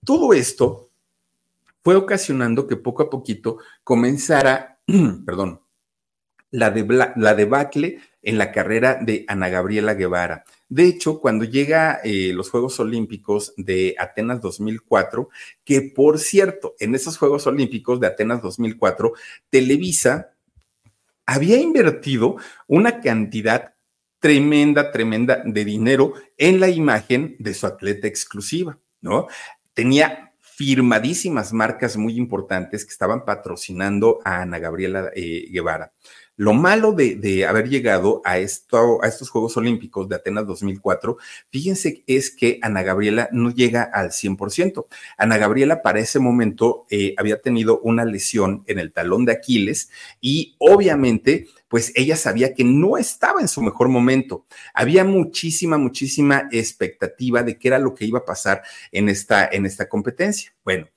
[0.05, 0.91] Todo esto
[1.83, 4.77] fue ocasionando que poco a poquito comenzara,
[5.25, 5.59] perdón,
[6.51, 10.45] la, de, la debacle en la carrera de Ana Gabriela Guevara.
[10.69, 15.29] De hecho, cuando llega eh, los Juegos Olímpicos de Atenas 2004,
[15.63, 19.13] que por cierto, en esos Juegos Olímpicos de Atenas 2004,
[19.49, 20.33] Televisa
[21.25, 23.75] había invertido una cantidad
[24.19, 29.27] tremenda, tremenda de dinero en la imagen de su atleta exclusiva, ¿no?
[29.73, 35.93] Tenía firmadísimas marcas muy importantes que estaban patrocinando a Ana Gabriela eh, Guevara.
[36.35, 41.17] Lo malo de, haber llegado a, esto, a estos Juegos Olímpicos de Atenas 2004,
[41.51, 44.87] fíjense, es que Ana Gabriela no llega al 100%.
[45.17, 49.89] Ana Gabriela para ese momento eh, había tenido una lesión en el talón de Aquiles
[50.21, 54.45] y obviamente pues ella sabía que no estaba en su mejor momento.
[54.75, 58.61] Había muchísima, muchísima expectativa de qué era lo que iba a pasar
[58.91, 60.53] en esta, en esta competencia.
[60.63, 60.87] Bueno,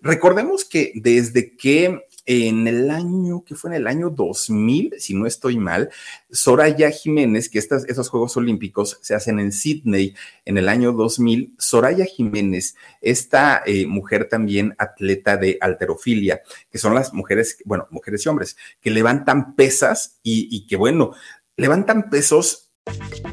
[0.00, 5.26] recordemos que desde que en el año, que fue en el año 2000, si no
[5.26, 5.90] estoy mal,
[6.30, 10.14] Soraya Jiménez, que estas, esos Juegos Olímpicos se hacen en Sydney
[10.44, 16.94] en el año 2000, Soraya Jiménez, esta eh, mujer también atleta de alterofilia, que son
[16.94, 21.12] las mujeres, bueno, mujeres y hombres, que levantan pesas y, y que, bueno,
[21.56, 22.72] levantan pesos.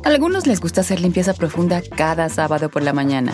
[0.03, 3.33] A algunos les gusta hacer limpieza profunda cada sábado por la mañana.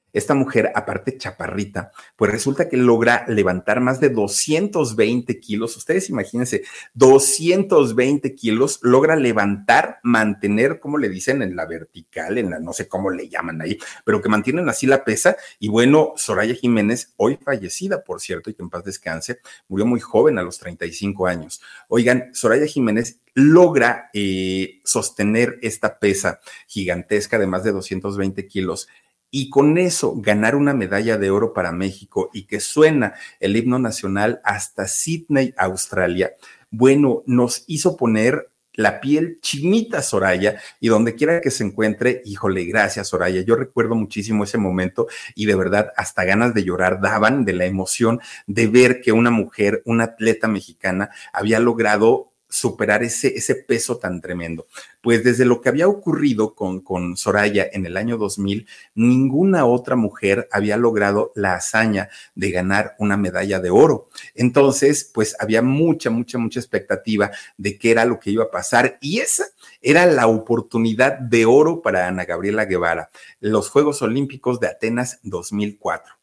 [0.13, 5.77] esta mujer, aparte chaparrita, pues resulta que logra levantar más de 220 kilos.
[5.77, 12.59] Ustedes imagínense, 220 kilos logra levantar, mantener, como le dicen, en la vertical, en la
[12.59, 15.37] no sé cómo le llaman ahí, pero que mantienen así la pesa.
[15.59, 19.99] Y bueno, Soraya Jiménez, hoy fallecida, por cierto, y que en paz descanse, murió muy
[19.99, 21.61] joven a los 35 años.
[21.87, 28.87] Oigan, Soraya Jiménez logra eh, sostener esta pesa gigantesca de más de 220 kilos
[29.31, 33.79] y con eso ganar una medalla de oro para México y que suena el himno
[33.79, 36.33] nacional hasta Sydney, Australia,
[36.69, 42.65] bueno, nos hizo poner la piel chinita Soraya y donde quiera que se encuentre, híjole,
[42.65, 43.41] gracias Soraya.
[43.41, 47.65] Yo recuerdo muchísimo ese momento y de verdad hasta ganas de llorar daban de la
[47.65, 53.97] emoción de ver que una mujer, una atleta mexicana había logrado superar ese, ese peso
[53.97, 54.67] tan tremendo.
[55.01, 59.95] Pues desde lo que había ocurrido con, con Soraya en el año 2000, ninguna otra
[59.95, 64.09] mujer había logrado la hazaña de ganar una medalla de oro.
[64.35, 68.97] Entonces, pues había mucha, mucha, mucha expectativa de qué era lo que iba a pasar
[69.01, 69.45] y esa
[69.81, 76.20] era la oportunidad de oro para Ana Gabriela Guevara, los Juegos Olímpicos de Atenas 2004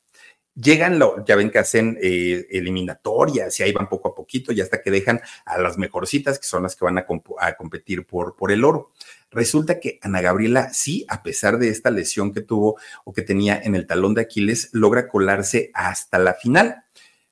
[0.61, 4.61] llegan, lo, ya ven que hacen eh, eliminatorias y ahí van poco a poquito y
[4.61, 7.07] hasta que dejan a las mejorcitas, que son las que van a,
[7.57, 8.91] competir por, por el oro.
[9.31, 13.61] Resulta que Ana Gabriela, sí, a pesar de esta lesión que tuvo o que tenía
[13.63, 16.85] en el talón de Aquiles, logra colarse hasta la final.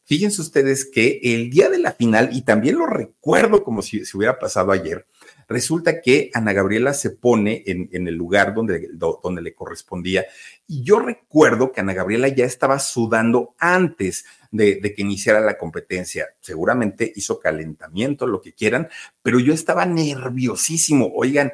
[0.05, 4.17] Fíjense ustedes que el día de la final, y también lo recuerdo como si se
[4.17, 5.07] hubiera pasado ayer,
[5.49, 10.27] Resulta que Ana Gabriela se pone en, el lugar donde, le correspondía.
[10.67, 15.57] Y yo recuerdo que Ana Gabriela ya estaba sudando antes de, de, que iniciara la
[15.57, 16.27] competencia.
[16.41, 18.89] Seguramente hizo calentamiento, lo que quieran,
[19.23, 21.13] pero yo estaba nerviosísimo.
[21.15, 21.53] Oigan,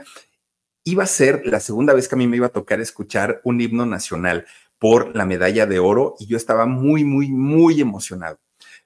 [0.85, 3.61] iba a ser la segunda vez que a mí me iba a tocar escuchar un
[3.61, 4.47] himno nacional
[4.79, 8.41] por la medalla de oro y yo estaba muy, muy, muy emocionado.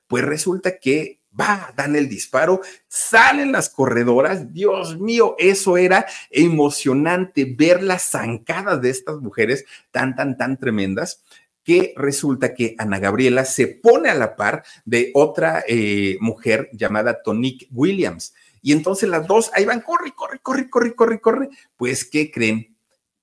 [0.07, 7.45] Pues resulta que va, dan el disparo, salen las corredoras, Dios mío, eso era emocionante
[7.57, 11.23] ver las zancadas de estas mujeres tan, tan, tan tremendas
[11.67, 17.23] que resulta que Ana Gabriela se pone a la par de otra eh, mujer llamada
[17.23, 18.35] Tonique Williams.
[18.63, 21.49] Y entonces las dos ahí van, corre, corre, corre, corre, corre, corre.
[21.77, 22.76] Pues, ¿qué creen?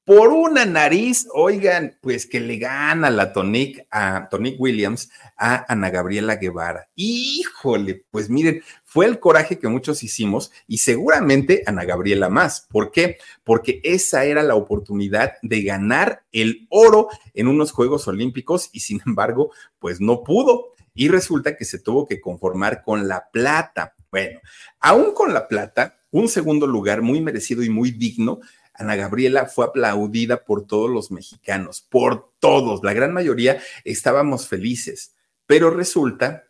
[0.06, 5.90] Por una nariz, oigan, pues que le gana la Tonic a Tonic Williams a Ana
[5.90, 6.90] Gabriela Guevara.
[6.96, 12.68] Híjole, pues miren, fue el coraje que muchos hicimos y seguramente Ana Gabriela más.
[12.70, 13.18] ¿Por qué?
[13.46, 19.02] Porque esa era la oportunidad de ganar el oro en unos Juegos Olímpicos y sin
[19.06, 20.74] embargo, pues no pudo.
[20.94, 23.96] Y resulta que se tuvo que conformar con la plata.
[24.12, 24.42] Bueno,
[24.80, 28.42] aún con la plata, un segundo lugar muy merecido y muy digno
[28.74, 35.16] Ana Gabriela fue aplaudida por todos los mexicanos, por todos, la gran mayoría estábamos felices,
[35.46, 36.46] pero resulta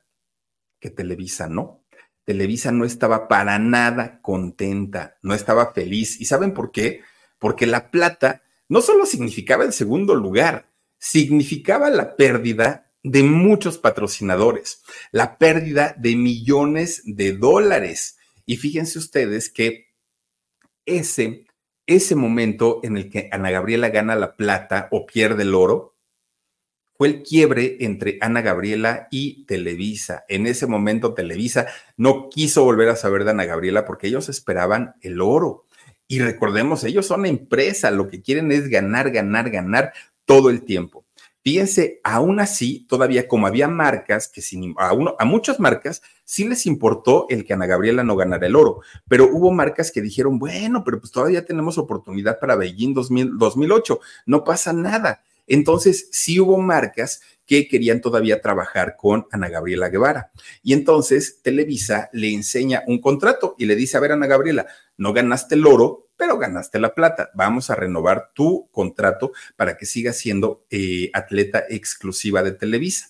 [0.80, 1.84] que Televisa no.
[2.24, 6.20] Televisa no estaba para nada contenta, no estaba feliz.
[6.22, 7.02] ¿Y saben por qué?
[7.38, 14.82] Porque la plata no solo significaba el segundo lugar, significaba la pérdida de muchos patrocinadores,
[15.12, 18.18] la pérdida de millones de dólares.
[18.46, 19.88] Y fíjense ustedes que
[20.86, 21.46] ese
[21.88, 25.94] ese momento en el que Ana Gabriela gana la plata o pierde el oro
[26.96, 30.26] fue el quiebre entre Ana Gabriela y Televisa.
[30.30, 31.68] En ese momento Televisa
[31.98, 35.66] no quiso volver a saber de Ana Gabriela porque ellos esperaban el oro.
[36.08, 39.94] Y recordemos, ellos son empresa, lo que quieren es ganar, ganar, ganar
[40.26, 41.03] todo el tiempo.
[41.44, 46.48] Fíjense, aún así, todavía como había marcas que sin, a, uno, a muchas marcas sí
[46.48, 48.80] les importó el que Ana Gabriela no ganara el oro,
[49.10, 54.44] pero hubo marcas que dijeron, bueno, pero pues todavía tenemos oportunidad para Beijing 2008, no
[54.46, 55.22] pasa nada.
[55.46, 60.32] Entonces, sí hubo marcas que querían todavía trabajar con Ana Gabriela Guevara.
[60.62, 64.68] Y entonces Televisa le enseña un contrato y le dice, a ver, Ana Gabriela,
[64.98, 67.32] no ganaste el oro, pero ganaste la plata.
[67.34, 73.10] Vamos a renovar tu contrato para que sigas siendo eh, atleta exclusiva de Televisa.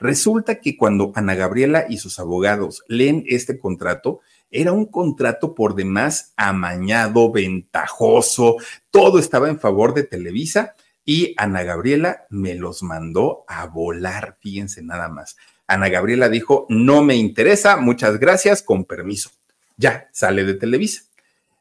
[0.00, 4.20] Resulta que cuando Ana Gabriela y sus abogados leen este contrato,
[4.50, 8.56] era un contrato por demás amañado, ventajoso,
[8.90, 10.74] todo estaba en favor de Televisa
[11.08, 15.38] y Ana Gabriela me los mandó a volar, fíjense nada más.
[15.66, 19.30] Ana Gabriela dijo, no me interesa, muchas gracias, con permiso.
[19.78, 21.04] Ya, sale de Televisa.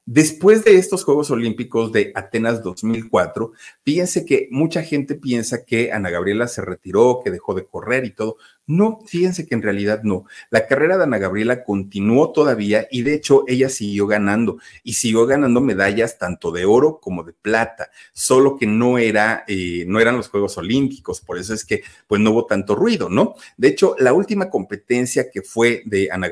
[0.06, 3.54] Después de estos Juegos Olímpicos de Atenas 2004,
[3.86, 8.12] fíjense que mucha gente piensa que Ana Gabriela se retiró, que dejó de correr y
[8.12, 8.36] todo.
[8.70, 10.26] No, fíjense que en realidad no.
[10.50, 15.26] La carrera de Ana Gabriela continuó todavía y de hecho ella siguió ganando y siguió
[15.26, 20.18] ganando medallas tanto de oro como de plata, solo que no era, eh, no eran
[20.18, 23.36] los Juegos Olímpicos, por eso es que pues no hubo tanto ruido, ¿no?
[23.56, 26.30] De hecho, la última competencia que fue de Ana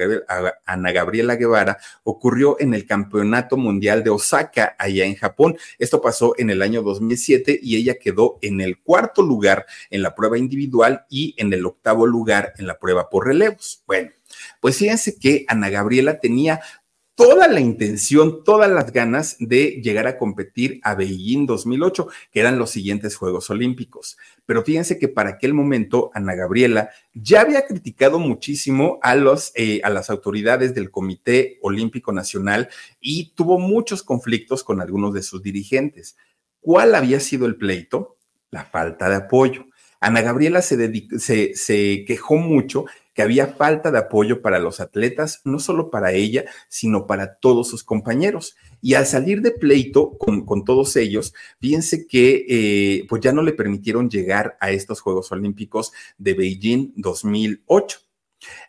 [0.66, 5.56] Ana Gabriela Guevara ocurrió en el Campeonato Mundial de Osaka, allá en Japón.
[5.80, 10.14] Esto pasó en el año 2007 y ella quedó en el cuarto lugar en la
[10.16, 12.25] prueba individual y en el octavo lugar
[12.58, 13.84] en la prueba por relevos.
[13.88, 14.12] Bueno,
[14.60, 16.62] pues fíjense que Ana Gabriela tenía
[17.16, 22.60] toda la intención, todas las ganas de llegar a competir a Beijing 2008, que eran
[22.60, 24.18] los siguientes Juegos Olímpicos.
[24.46, 29.80] Pero fíjense que para aquel momento Ana Gabriela ya había criticado muchísimo a, los, eh,
[29.84, 32.70] a las autoridades del Comité Olímpico Nacional
[33.00, 36.18] y tuvo muchos conflictos con algunos de sus dirigentes.
[36.60, 38.18] ¿Cuál había sido el pleito?
[38.52, 39.68] La falta de apoyo.
[40.00, 45.58] Ana Gabriela se, se, quejó mucho que había falta de apoyo para los atletas, no
[45.60, 48.56] solo para ella, sino para todos sus compañeros.
[48.82, 53.54] Y al salir de pleito con, todos ellos, fíjense que eh, pues ya no le
[53.54, 58.00] permitieron llegar a estos Juegos Olímpicos de Beijing 2008.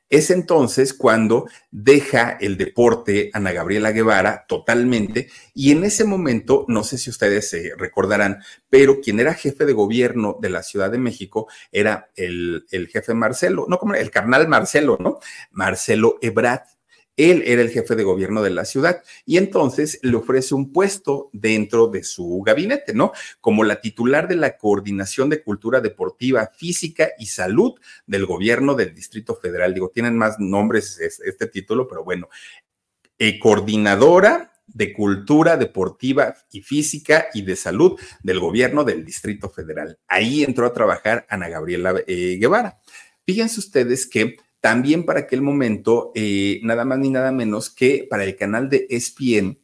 [0.09, 6.84] Es entonces cuando deja el deporte Ana Gabriela Guevara totalmente y en ese momento, no
[6.84, 8.40] sé si ustedes se recordarán,
[8.70, 13.14] pero quien era jefe de gobierno de la Ciudad de México era el, el jefe
[13.14, 15.18] Marcelo, no como el carnal Marcelo, ¿no?
[15.50, 16.76] Marcelo Ebrard.
[17.16, 21.30] Él era el jefe de gobierno de la ciudad y entonces le ofrece un puesto
[21.32, 23.12] dentro de su gabinete, ¿no?
[23.40, 27.74] Como la titular de la Coordinación de Cultura Deportiva, Física y Salud
[28.06, 29.72] del gobierno del Distrito Federal.
[29.72, 32.28] Digo, tienen más nombres este título, pero bueno,
[33.18, 39.98] eh, coordinadora de Cultura Deportiva y Física y de Salud del gobierno del Distrito Federal.
[40.06, 42.78] Ahí entró a trabajar Ana Gabriela eh, Guevara.
[43.24, 48.24] Fíjense ustedes que también para aquel momento, eh, nada más ni nada menos que para
[48.24, 49.59] el canal de ESPN,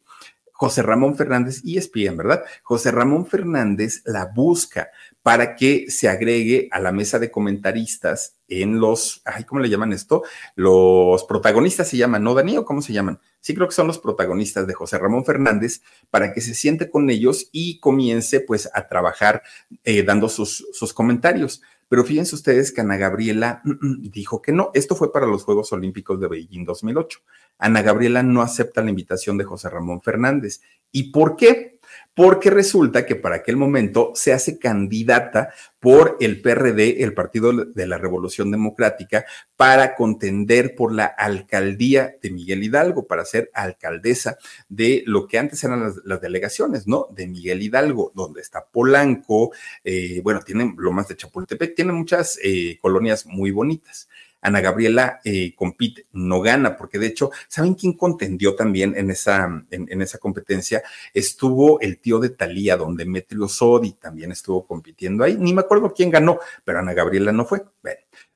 [0.63, 2.43] José Ramón Fernández, ESPN, ¿verdad?
[2.61, 4.91] José Ramón Fernández la busca
[5.21, 9.91] para que se agregue a la mesa de comentaristas en los, ay, ¿cómo le llaman
[9.93, 10.23] esto?
[10.55, 12.63] Los protagonistas se llaman, ¿no, Dani?
[12.63, 13.19] cómo se llaman?
[13.41, 17.09] Sí, creo que son los protagonistas de José Ramón Fernández, para que se siente con
[17.09, 19.43] ellos y comience pues a trabajar
[19.83, 21.61] eh, dando sus comentarios.
[21.93, 23.61] Pero fíjense ustedes que Ana Gabriela
[24.01, 24.71] dijo que no.
[24.73, 27.19] Esto fue para los Juegos Olímpicos de Beijing 2008.
[27.59, 30.61] Ana Gabriela no acepta la invitación de José Ramón Fernández.
[30.91, 31.72] ¿Y por qué?
[32.15, 37.87] Porque resulta que para aquel momento se hace candidata por el PRD, el Partido de
[37.87, 39.25] la Revolución Democrática,
[39.57, 44.37] para contender por la alcaldía de Miguel Hidalgo, para ser alcaldesa
[44.69, 47.07] de lo que antes eran las, delegaciones, ¿no?
[47.11, 49.51] De Miguel Hidalgo, donde está Polanco,
[49.83, 54.07] eh, bueno, tienen Lomas de Chapultepec, tiene muchas eh, colonias muy bonitas.
[54.43, 59.65] Ana Gabriela eh, compite, no gana, porque de hecho, ¿saben quién contendió también en esa,
[59.71, 60.83] en, esa competencia?
[61.13, 65.37] Estuvo el tío de Talía, donde Demetrio Sodi también estuvo compitiendo ahí.
[65.39, 67.63] Ni me acuerdo quién ganó, pero Ana Gabriela no fue.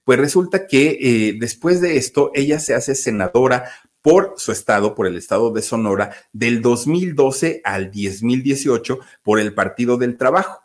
[0.04, 3.70] pues resulta que eh, después de esto, ella se hace senadora
[4.02, 9.98] por su estado, por el estado de Sonora, del 2012 al 2018 por el Partido
[9.98, 10.62] del Trabajo.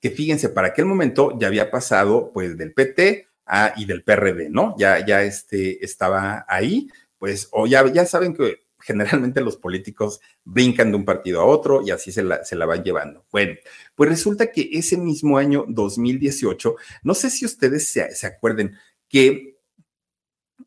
[0.00, 4.50] Que fíjense, para aquel momento ya había pasado pues del PT Ah, y del PRD,
[4.50, 4.74] ¿no?
[4.78, 6.88] Ya, ya este, estaba ahí,
[7.18, 11.82] pues, o ya, ya saben que generalmente los políticos brincan de un partido a otro
[11.84, 13.24] y así se la, se la van llevando.
[13.30, 13.54] Bueno,
[13.94, 18.76] pues resulta que ese mismo año 2018, no sé si ustedes se, se acuerden
[19.08, 19.56] que,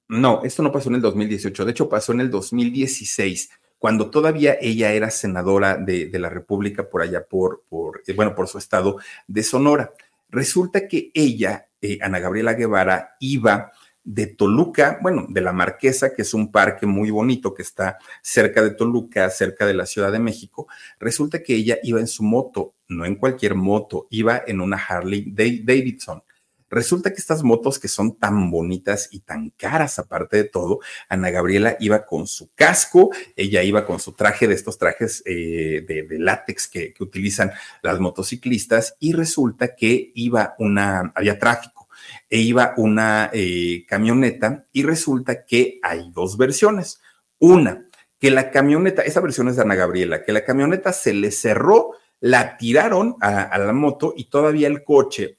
[0.08, 4.58] no, esto no pasó en el 2018, de hecho pasó en el 2016 cuando todavía
[4.62, 8.58] ella era senadora de, de, la República por allá, por, por, eh, bueno, por su
[8.58, 8.98] estado
[9.28, 9.94] de Sonora.
[10.30, 13.72] Resulta que ella eh, Ana Gabriela Guevara iba
[14.06, 18.62] de Toluca, bueno, de la Marquesa, que es un parque muy bonito que está cerca
[18.62, 20.68] de Toluca, cerca de la Ciudad de México.
[21.00, 25.32] Resulta que ella iba en su moto, no en cualquier moto, iba en una Harley
[25.32, 26.22] Davidson.
[26.70, 31.30] Resulta que estas motos que son tan bonitas y tan caras, aparte de todo, Ana
[31.30, 36.08] Gabriela iba con su casco, ella iba con su traje de estos trajes eh, de,
[36.18, 37.52] látex que, utilizan
[37.84, 41.88] las motociclistas y resulta que iba una, había tráfico
[42.30, 47.00] e iba una eh, camioneta y resulta que hay dos versiones.
[47.38, 47.86] Una,
[48.20, 51.92] que la camioneta, esa versión es de Ana Gabriela, que la camioneta se le cerró,
[52.20, 55.38] la tiraron a la moto y todavía el coche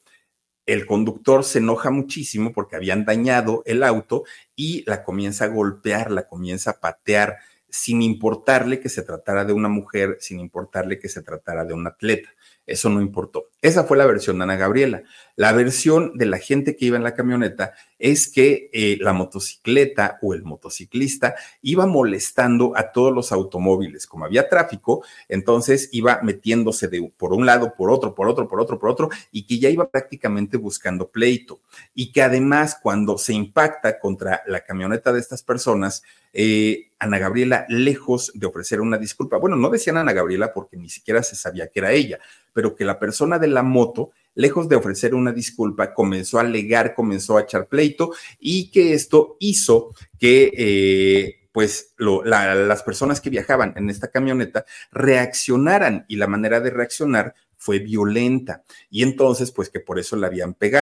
[0.67, 6.11] el conductor se enoja muchísimo porque habían dañado el auto y la comienza a golpear,
[6.11, 7.39] la comienza a patear,
[7.69, 11.87] sin importarle que se tratara de una mujer, sin importarle que se tratara de un
[11.87, 12.31] atleta.
[12.67, 13.47] Eso no importó.
[13.62, 15.05] Esa fue la versión de Ana Gabriela.
[15.37, 20.19] La versión de la gente que iba en la camioneta es que eh, la motocicleta
[20.21, 24.07] o el motociclista iba molestando a todos los automóviles.
[24.07, 28.61] Como había tráfico, entonces iba metiéndose de por un lado, por otro, por otro, por
[28.61, 31.61] otro, por otro, y que ya iba prácticamente buscando pleito.
[31.95, 36.03] Y que además, cuando se impacta contra la camioneta de estas personas,
[36.33, 40.89] eh, Ana Gabriela, lejos de ofrecer una disculpa, bueno, no decían Ana Gabriela porque ni
[40.89, 42.19] siquiera se sabía que era ella,
[42.57, 46.95] pero que la persona de la moto, lejos de ofrecer una disculpa, comenzó a alegar,
[46.95, 50.51] comenzó a echar pleito y que esto hizo que...
[50.57, 57.35] Eh, pues las personas que viajaban en esta camioneta reaccionaran y la manera de reaccionar
[57.57, 60.83] fue violenta y entonces pues que por eso la habían pegado.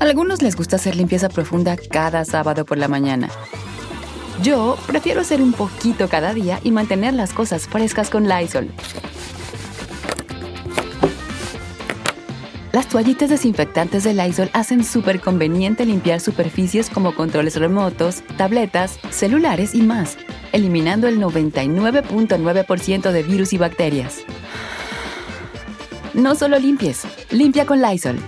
[0.00, 3.28] A algunos les gusta hacer limpieza profunda cada sábado por la mañana.
[4.42, 8.70] Yo prefiero hacer un poquito cada día y mantener las cosas frescas con Lysol.
[12.78, 19.74] Las toallitas desinfectantes de Lysol hacen súper conveniente limpiar superficies como controles remotos, tabletas, celulares
[19.74, 20.16] y más,
[20.52, 24.20] eliminando el 99.9% de virus y bacterias.
[26.14, 27.02] No solo limpies,
[27.32, 28.20] limpia con Lysol.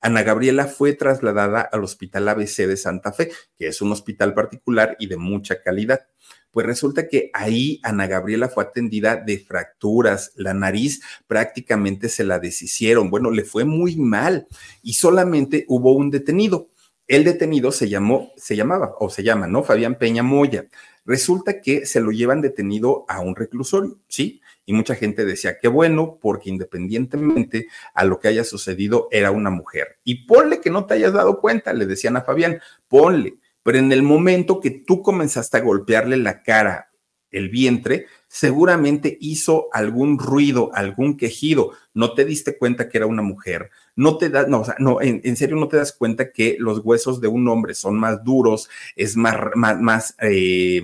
[0.00, 4.96] Ana Gabriela fue trasladada al Hospital ABC de Santa Fe, que es un hospital particular
[4.98, 6.08] y de mucha calidad.
[6.50, 12.38] Pues resulta que ahí Ana Gabriela fue atendida de fracturas, la nariz prácticamente se la
[12.38, 14.46] deshicieron, bueno, le fue muy mal
[14.82, 16.68] y solamente hubo un detenido.
[17.06, 19.64] El detenido se llamó, se llamaba o se llama, ¿no?
[19.64, 20.66] Fabián Peña Moya.
[21.04, 24.40] Resulta que se lo llevan detenido a un reclusorio, ¿sí?
[24.64, 29.50] Y mucha gente decía, qué bueno, porque independientemente a lo que haya sucedido, era una
[29.50, 29.98] mujer.
[30.04, 33.38] Y ponle que no te hayas dado cuenta, le decían a Fabián, ponle.
[33.62, 36.90] Pero en el momento que tú comenzaste a golpearle la cara,
[37.30, 41.72] el vientre, seguramente hizo algún ruido, algún quejido.
[41.94, 43.70] No te diste cuenta que era una mujer.
[43.96, 46.80] No te das, no, o sea, no, en, serio no te das cuenta que los
[46.84, 50.82] huesos de un hombre son más duros, es más, más, más, eh,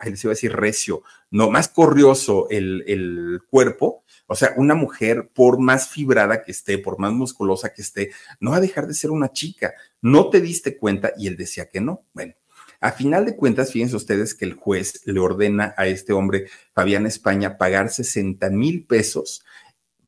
[0.00, 4.74] ahí les iba a decir recio, no, más corrioso el, el cuerpo, o sea, una
[4.74, 8.86] mujer, por más fibrada que esté, por más musculosa que esté, no va a dejar
[8.86, 9.74] de ser una chica.
[10.00, 12.04] No te diste cuenta y él decía que no.
[12.12, 12.34] Bueno,
[12.80, 17.06] a final de cuentas, fíjense ustedes que el juez le ordena a este hombre, Fabián
[17.06, 19.44] España, pagar 60 mil pesos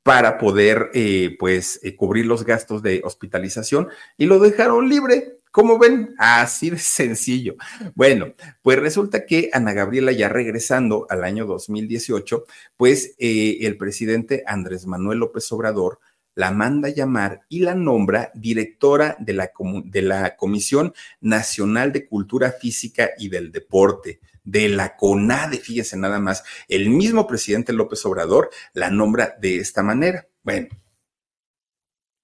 [0.02, 5.38] para poder, eh, pues, eh, cubrir los gastos de hospitalización y lo dejaron libre.
[5.52, 6.14] ¿Cómo ven?
[6.16, 7.56] Así de sencillo.
[7.94, 12.46] Bueno, pues resulta que Ana Gabriela ya regresando al año 2018,
[12.78, 16.00] pues eh, el presidente Andrés Manuel López Obrador
[16.34, 19.52] la manda a llamar y la nombra directora de la,
[19.84, 26.18] de la Comisión Nacional de Cultura Física y del Deporte de la CONADE, fíjese nada
[26.18, 30.26] más, el mismo presidente López Obrador la nombra de esta manera.
[30.42, 30.68] Bueno,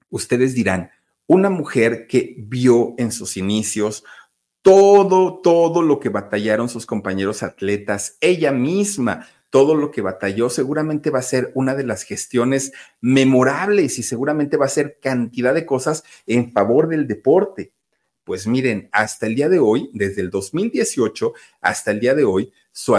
[0.09, 0.91] ustedes dirán,
[1.29, 4.03] una mujer que vio en sus inicios
[4.63, 11.11] todo, todo lo que batallaron sus compañeros atletas, ella misma, todo lo que batalló, seguramente
[11.11, 15.65] va a ser una de las gestiones memorables y seguramente va a ser cantidad de
[15.65, 17.73] cosas en favor del deporte.
[18.25, 22.53] Pues miren, hasta el día de hoy, desde el 2018 hasta el día de hoy,
[22.73, 22.95] su,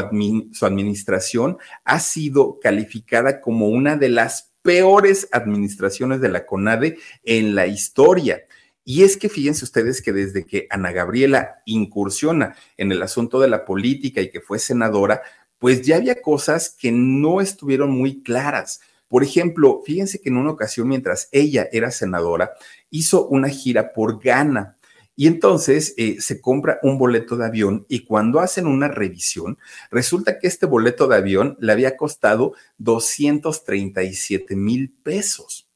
[0.54, 7.56] su administración ha sido calificada como una de las peores administraciones de la CONADE en
[7.56, 8.42] la historia.
[8.84, 13.48] Y es que fíjense ustedes que desde que Ana Gabriela incursiona en el asunto de
[13.48, 15.22] la política y que fue senadora,
[15.60, 18.82] pues ya había cosas que no estuvieron muy claras.
[19.08, 22.54] Por ejemplo, fíjense que en una ocasión, mientras ella era senadora,
[22.90, 24.79] hizo una gira por Ghana
[25.20, 29.58] y entonces eh, se compra un boleto de avión y cuando hacen una revisión,
[29.92, 35.68] resulta que este boleto de avión le había costado 237 mil pesos.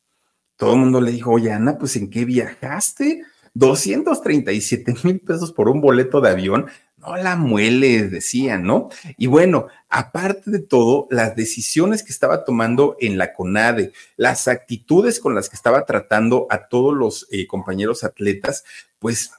[0.55, 3.23] Todo el mundo le dijo, oye, Ana, pues ¿en qué viajaste?
[3.53, 6.67] 237 mil pesos por un boleto de avión.
[7.05, 8.89] No la mueles, decían, ¿no?
[9.17, 15.19] Y bueno, aparte de todo, las decisiones que estaba tomando en la CONADE, las actitudes
[15.19, 18.63] con las que estaba tratando a todos los eh, compañeros atletas,
[18.99, 19.31] pues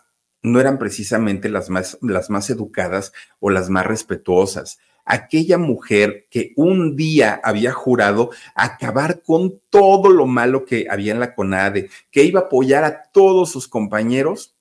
[0.43, 4.79] no eran precisamente las más, las más educadas o las más respetuosas.
[5.07, 11.21] Aquella mujer que un día había jurado acabar con todo lo malo que había en
[11.21, 14.55] la CONADE, que iba a apoyar a todos sus compañeros,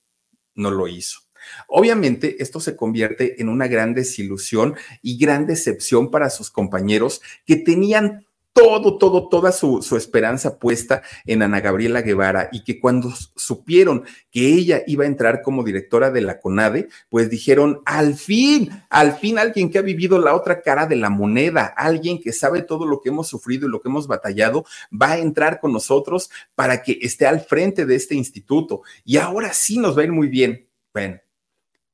[0.54, 1.23] no lo hizo.
[1.68, 7.56] Obviamente, esto se convierte en una gran desilusión y gran decepción para sus compañeros que
[7.56, 14.04] tenían todo, todo, toda su, esperanza puesta en Ana Gabriela Guevara y que cuando supieron
[14.30, 19.14] que ella iba a entrar como directora de la CONADE, pues dijeron, al fin, al
[19.14, 22.86] fin alguien que ha vivido la otra cara de la moneda, alguien que sabe todo
[22.86, 26.80] lo que hemos sufrido y lo que hemos batallado, va a entrar con nosotros para
[26.80, 28.82] que esté al frente de este instituto.
[29.04, 30.68] Y ahora sí nos va a ir muy bien.
[30.92, 31.18] Bueno,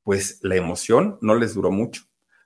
[0.02, 2.02] pues la emoción no les duró mucho.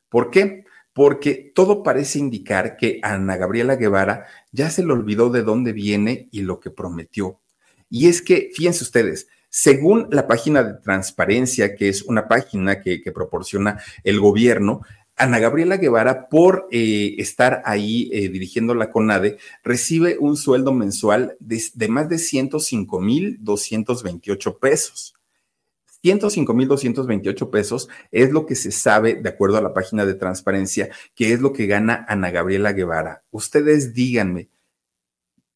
[0.09, 0.65] ¿Por qué?
[0.93, 6.29] Porque todo parece indicar que Ana Gabriela Guevara ya se le olvidó de dónde viene
[6.31, 7.41] y lo que prometió.
[7.91, 13.01] Y es que, fíjense ustedes, según la página de transparencia, que es una página que,
[13.15, 14.83] proporciona el gobierno,
[15.17, 21.37] Ana Gabriela Guevara, por eh, estar ahí eh, dirigiendo la CONADE, recibe un sueldo mensual
[21.39, 25.15] de, de más de 105 mil 228 pesos.
[26.05, 31.33] 105.228 pesos es lo que se sabe, de acuerdo a la página de transparencia, que
[31.33, 33.25] es lo que gana Ana Gabriela Guevara.
[33.31, 34.51] Ustedes díganme,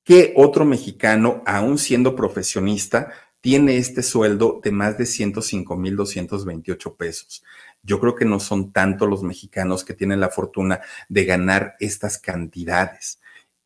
[0.05, 7.45] ¿qué otro mexicano, aún siendo profesionista, tiene este sueldo de más de 105.228 pesos?
[7.83, 12.19] Yo creo que no son tanto los mexicanos que tienen la fortuna de ganar estas
[12.19, 13.21] cantidades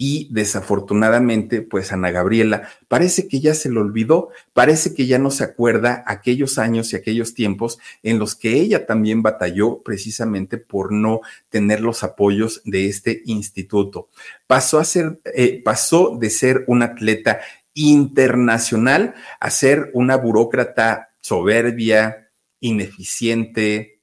[0.05, 5.31] y desafortunadamente, pues Ana Gabriela parece que ya se le olvidó, parece que ya no
[5.31, 10.91] se acuerda aquellos años y aquellos tiempos en los que ella también batalló precisamente por
[10.91, 14.09] no tener los apoyos de este instituto.
[14.49, 17.39] Pasó a ser, eh, pasó de ser una atleta
[17.73, 24.01] internacional a ser una burócrata soberbia, ineficiente,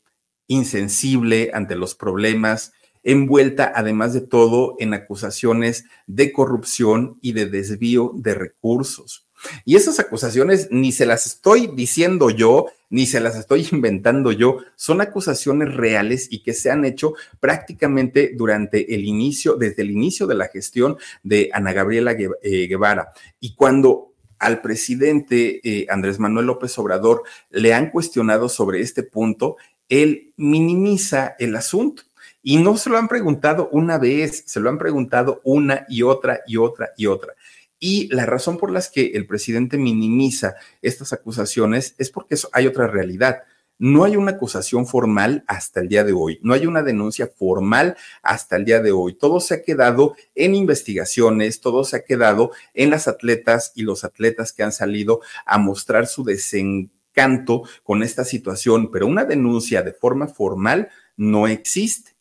[0.48, 2.72] insensible ante los problemas,
[3.12, 9.28] envuelta, además de todo, en acusaciones de corrupción y de desvío de recursos.
[9.66, 14.58] Y esas acusaciones ni se las estoy diciendo yo, ni se las estoy inventando yo,
[14.76, 20.28] son acusaciones reales y que se han hecho prácticamente durante el inicio, desde el inicio
[20.28, 23.14] de la gestión de Ana Gabriela eh, Guevara.
[23.40, 29.58] Y cuando al presidente eh, Andrés Manuel López Obrador le han cuestionado sobre este punto,
[29.90, 32.04] él minimiza el asunto
[32.42, 36.42] y no se lo han preguntado una vez, se lo han preguntado una y otra
[36.48, 37.34] y otra y otra.
[37.80, 42.88] Y la razón por las que el presidente minimiza estas acusaciones es porque hay otra
[42.88, 43.44] realidad.
[43.82, 47.96] no hay una acusación formal hasta el día de hoy, no hay una denuncia formal
[48.22, 49.14] hasta el día de hoy.
[49.14, 54.04] Todo se ha quedado en investigaciones, todo se ha quedado en las atletas y los
[54.04, 59.94] atletas que han salido a mostrar su desencanto con esta situación, pero una denuncia de
[59.94, 62.19] forma formal no existe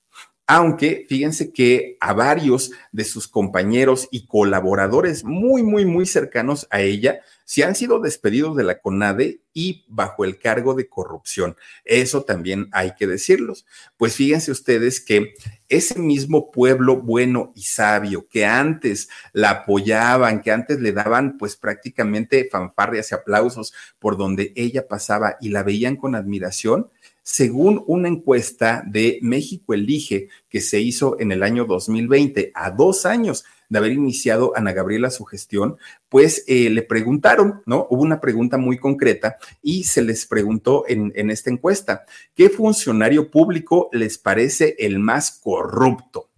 [0.51, 6.81] aunque fíjense que a varios de sus compañeros y colaboradores muy, muy, muy cercanos a
[6.81, 11.57] ella se han sido despedidos de la CONADE y bajo el cargo de corrupción.
[11.85, 13.67] Eso también hay que decirlos.
[13.97, 15.35] Pues fíjense ustedes que
[15.69, 21.57] ese mismo pueblo bueno y sabio que antes la apoyaban, que antes le daban pues
[21.57, 26.91] prácticamente fanfarrias y aplausos por donde ella pasaba y la veían con admiración,
[27.31, 33.05] según una encuesta de México Elige que se hizo en el año 2020, a dos
[33.05, 35.77] años de haber iniciado Ana Gabriela su gestión,
[36.09, 37.87] pues eh, le preguntaron, ¿no?
[37.91, 43.31] Hubo una pregunta muy concreta y se les preguntó en, en esta encuesta, ¿qué funcionario
[43.31, 46.31] público les parece el más corrupto?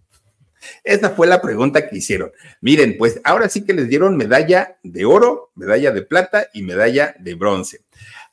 [0.83, 2.33] Esa fue la pregunta que hicieron.
[2.59, 7.15] Miren, pues ahora sí que les dieron medalla de oro, medalla de plata y medalla
[7.17, 7.79] de bronce.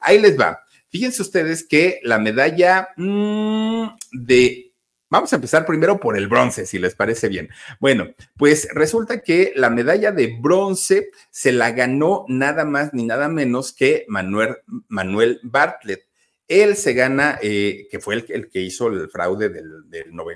[0.00, 0.64] Ahí les va.
[0.90, 4.68] Fíjense ustedes que la medalla mm, de
[5.10, 7.48] Vamos a empezar primero por el bronce, si les parece bien.
[7.80, 13.28] Bueno, pues resulta que la medalla de bronce se la ganó nada más ni nada
[13.28, 14.58] menos que Manuel,
[14.88, 16.06] Manuel Bartlett.
[16.46, 19.88] Él se gana, eh, que fue el, que hizo el fraude del,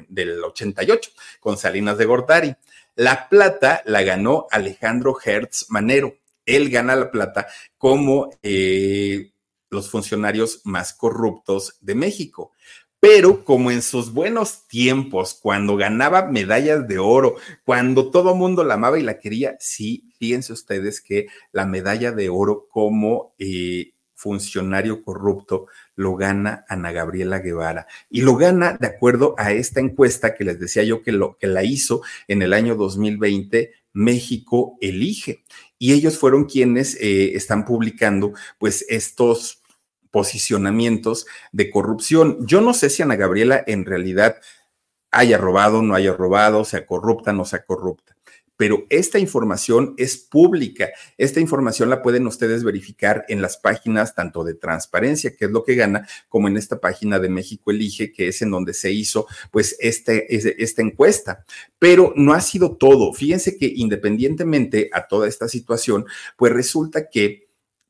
[0.09, 2.55] del, 88 con Salinas de Gortari.
[2.95, 6.17] La plata la ganó Alejandro Hertz Manero.
[6.47, 7.47] Él gana la plata
[7.77, 9.32] como eh,
[9.73, 12.53] los funcionarios más corruptos de México.
[13.01, 18.75] Pero como en sus buenos tiempos, cuando ganaba medallas de oro, cuando todo mundo la
[18.75, 25.03] amaba y la quería, sí, fíjense ustedes que la medalla de oro como eh, funcionario
[25.03, 25.67] corrupto
[25.97, 30.61] lo gana Ana Gabriela Guevara y lo gana de acuerdo a esta encuesta que les
[30.61, 35.43] decía yo que, lo, que la hizo en el año 2020 México Elige.
[35.79, 39.62] Y ellos fueron quienes eh, están publicando pues estos
[40.13, 42.47] posicionamientos de corrupción.
[42.47, 44.37] Yo no sé si Ana Gabriela en realidad
[45.11, 48.17] haya robado, no haya robado, sea corrupta, no sea corrupta.
[48.57, 50.91] Pero esta información es pública.
[51.19, 55.65] Esta información la pueden ustedes verificar en las páginas tanto de transparencia, que es lo
[55.65, 59.27] que gana, como en esta página de México Elige, que es en donde se hizo
[59.51, 61.45] pues este, esta encuesta.
[61.79, 63.13] Pero no ha sido todo.
[63.15, 66.05] Fíjense que independientemente a toda esta situación,
[66.37, 67.42] pues resulta que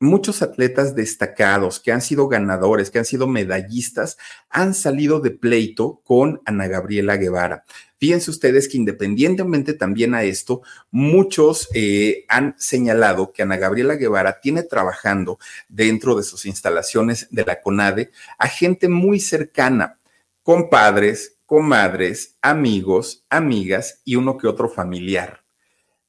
[0.03, 4.17] muchos atletas destacados que han sido ganadores, que han sido medallistas,
[4.49, 7.65] han salido de pleito con Ana Gabriela Guevara.
[7.97, 14.41] Fíjense ustedes que independientemente también a esto, muchos eh, han señalado que Ana Gabriela Guevara
[14.41, 15.39] tiene trabajando
[15.69, 19.99] dentro de sus instalaciones de la CONADE a gente muy cercana,
[20.41, 25.45] compadres, comadres, amigos, amigas y uno que otro familiar,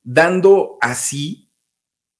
[0.03, 1.49] dando así,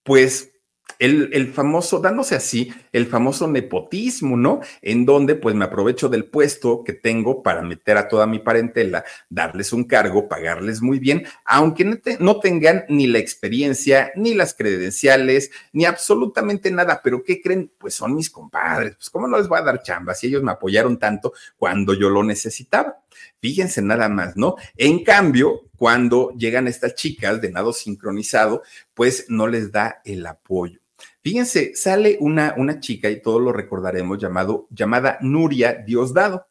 [0.05, 0.54] pues,
[0.99, 4.61] el, famoso, dándose así, el famoso nepotismo, ¿no?
[4.83, 9.05] En donde pues me aprovecho del puesto que tengo para meter a toda mi parentela,
[9.29, 14.55] darles un cargo, pagarles muy bien, aunque no, no tengan ni la experiencia, ni las
[14.55, 17.01] credenciales, ni absolutamente nada.
[17.03, 17.71] Pero ¿qué creen?
[17.79, 20.53] Pues son mis compadres, pues ¿cómo no les voy a dar chamba si ellos me
[20.53, 23.04] apoyaron tanto cuando yo lo necesitaba?
[23.41, 24.57] Fíjense nada más, ¿no?
[24.77, 28.63] En cambio, cuando llegan estas chicas de nado sincronizado,
[28.95, 30.81] pues no les da el apoyo.
[31.23, 36.47] Fíjense, sale una, una chica, y todos lo recordaremos, llamado, llamada Nuria Diosdado.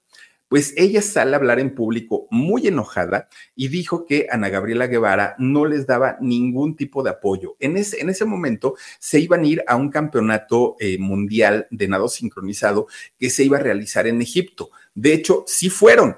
[0.47, 5.35] Pues ella sale a hablar en público muy enojada y dijo que Ana Gabriela Guevara
[5.39, 7.55] no les daba ningún tipo de apoyo.
[7.59, 11.87] En ese, en ese momento se iban a ir a un campeonato eh, mundial de
[11.87, 12.85] nado sincronizado
[13.17, 14.69] que se iba a realizar en Egipto.
[14.93, 16.17] De hecho, sí fueron,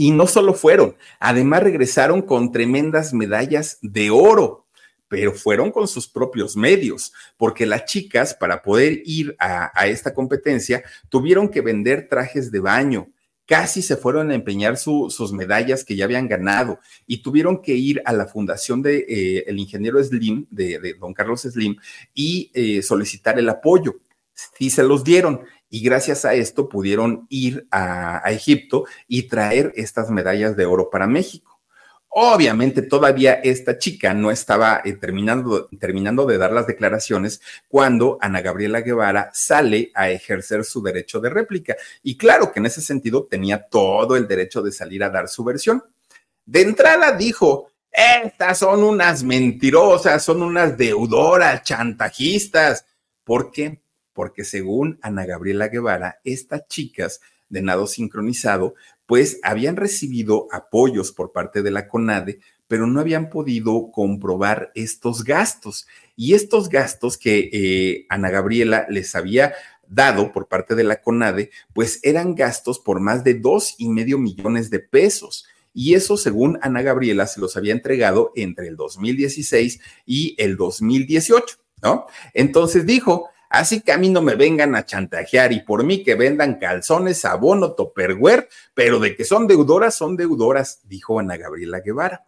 [0.00, 4.64] y no solo fueron, además regresaron con tremendas medallas de oro
[5.08, 10.84] pero fueron con sus propios medios, porque las chicas, para poder ir a, esta competencia,
[11.08, 13.08] tuvieron que vender trajes de baño,
[13.46, 18.02] casi se fueron a empeñar sus medallas que ya habían ganado y tuvieron que ir
[18.04, 21.74] a la fundación de eh, el ingeniero Slim, de, don Carlos Slim,
[22.12, 23.96] y eh, solicitar el apoyo.
[24.58, 25.40] Sí se los dieron
[25.70, 31.06] y gracias a esto pudieron ir a, Egipto y traer estas medallas de oro para
[31.06, 31.60] México.
[32.10, 38.40] Obviamente todavía esta chica no estaba eh, terminando, terminando de dar las declaraciones cuando Ana
[38.40, 41.76] Gabriela Guevara sale a ejercer su derecho de réplica.
[42.02, 45.44] Y claro que en ese sentido tenía todo el derecho de salir a dar su
[45.44, 45.84] versión.
[46.46, 52.86] De entrada dijo, estas son unas mentirosas, son unas deudoras, chantajistas.
[53.22, 53.82] ¿Por qué?
[54.18, 58.74] Porque según Ana Gabriela Guevara, estas chicas de nado sincronizado,
[59.06, 65.22] pues habían recibido apoyos por parte de la CONADE, pero no habían podido comprobar estos
[65.22, 65.86] gastos.
[66.16, 69.54] Y estos gastos que eh, Ana Gabriela les había
[69.86, 74.18] dado por parte de la CONADE, pues eran gastos por más de dos y medio
[74.18, 75.46] millones de pesos.
[75.72, 81.56] Y eso, según Ana Gabriela, se los había entregado entre el 2016 y el 2018,
[81.84, 82.06] ¿no?
[82.34, 86.14] Entonces dijo, así que a mí no me vengan a chantajear y por mí que
[86.14, 92.26] vendan calzones, abono, topperware, pero de que son deudoras, son deudoras, dijo Ana Gabriela Guevara.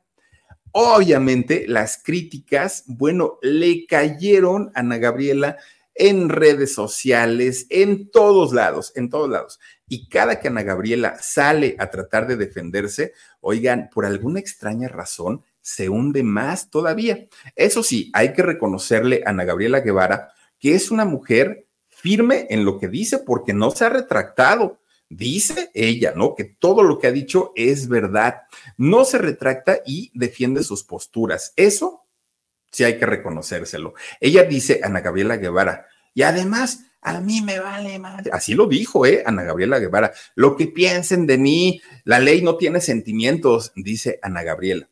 [0.72, 5.56] Obviamente, las críticas, bueno, le cayeron a Ana Gabriela
[5.94, 9.60] en redes sociales, en todos lados, en todos lados.
[9.88, 15.44] Y cada que Ana Gabriela sale a tratar de defenderse, oigan, por alguna extraña razón,
[15.60, 17.26] se hunde más todavía.
[17.56, 22.64] Eso sí, hay que reconocerle a Ana Gabriela Guevara que es una mujer firme en
[22.64, 24.78] lo que dice porque no se ha retractado.
[25.08, 26.36] Dice ella, ¿no?
[26.36, 28.42] Que todo lo que ha dicho es verdad.
[28.76, 31.52] No se retracta y defiende sus posturas.
[31.56, 32.04] Eso
[32.70, 33.94] sí hay que reconocérselo.
[34.20, 38.30] Ella dice, Ana Gabriela Guevara, y además, a mí me vale madre.
[38.32, 39.22] Así lo dijo, ¿eh?
[39.26, 40.12] Ana Gabriela Guevara.
[40.34, 44.88] Lo que piensen de mí, la ley no tiene sentimientos, dice Ana Gabriela.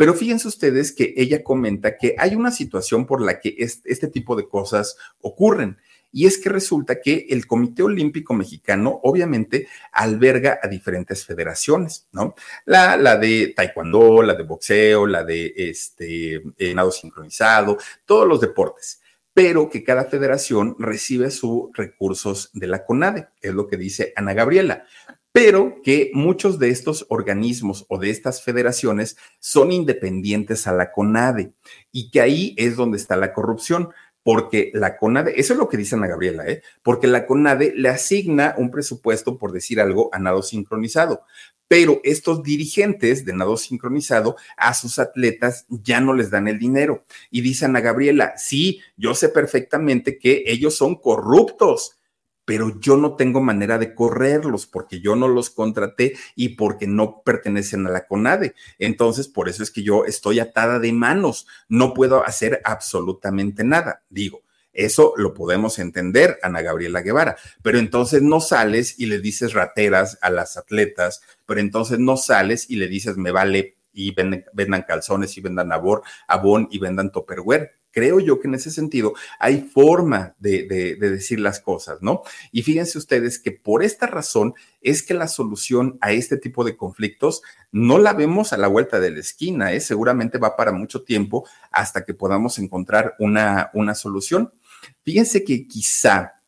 [0.00, 4.34] Pero fíjense ustedes que ella comenta que hay una situación por la que este, tipo
[4.34, 5.76] de cosas ocurren.
[6.10, 12.34] Y es que resulta que el Comité Olímpico Mexicano obviamente alberga a diferentes federaciones, ¿no?
[12.64, 17.76] La, de taekwondo, la de boxeo, la de este, eh, nado sincronizado,
[18.06, 23.68] todos los deportes pero que cada federación recibe sus recursos de la CONADE, es lo
[23.68, 24.84] que dice Ana Gabriela
[25.32, 31.52] pero que muchos de estos organismos o de estas federaciones son independientes a la CONADE
[31.92, 33.90] y que ahí es donde está la corrupción.
[34.22, 36.62] Porque la CONADE, eso es lo que dice Ana Gabriela, ¿eh?
[36.82, 41.22] porque la CONADE le asigna un presupuesto, por decir algo, a nado sincronizado,
[41.68, 47.06] pero estos dirigentes de nado sincronizado a sus atletas ya no les dan el dinero.
[47.30, 51.99] Y dice Ana Gabriela, sí, yo sé perfectamente que ellos son corruptos
[52.50, 57.22] pero yo no tengo manera de correrlos porque yo no los contraté y porque no
[57.22, 58.56] pertenecen a la CONADE.
[58.80, 64.02] Entonces, por eso es que yo estoy atada de manos, no puedo hacer absolutamente nada.
[64.10, 64.42] Digo,
[64.72, 70.18] eso lo podemos entender, Ana Gabriela Guevara, pero entonces no sales y le dices rateras
[70.20, 75.36] a las atletas, pero entonces no sales y le dices me vale y vendan, calzones
[75.36, 80.34] y vendan abor, abón y vendan topperware creo yo que en ese sentido hay forma
[80.38, 82.22] de, decir las cosas, ¿no?
[82.52, 86.76] Y fíjense ustedes que por esta razón es que la solución a este tipo de
[86.76, 89.80] conflictos no la vemos a la vuelta de la esquina, ¿eh?
[89.80, 94.52] seguramente va para mucho tiempo hasta que podamos encontrar una, una solución.
[95.04, 96.40] Fíjense que quizá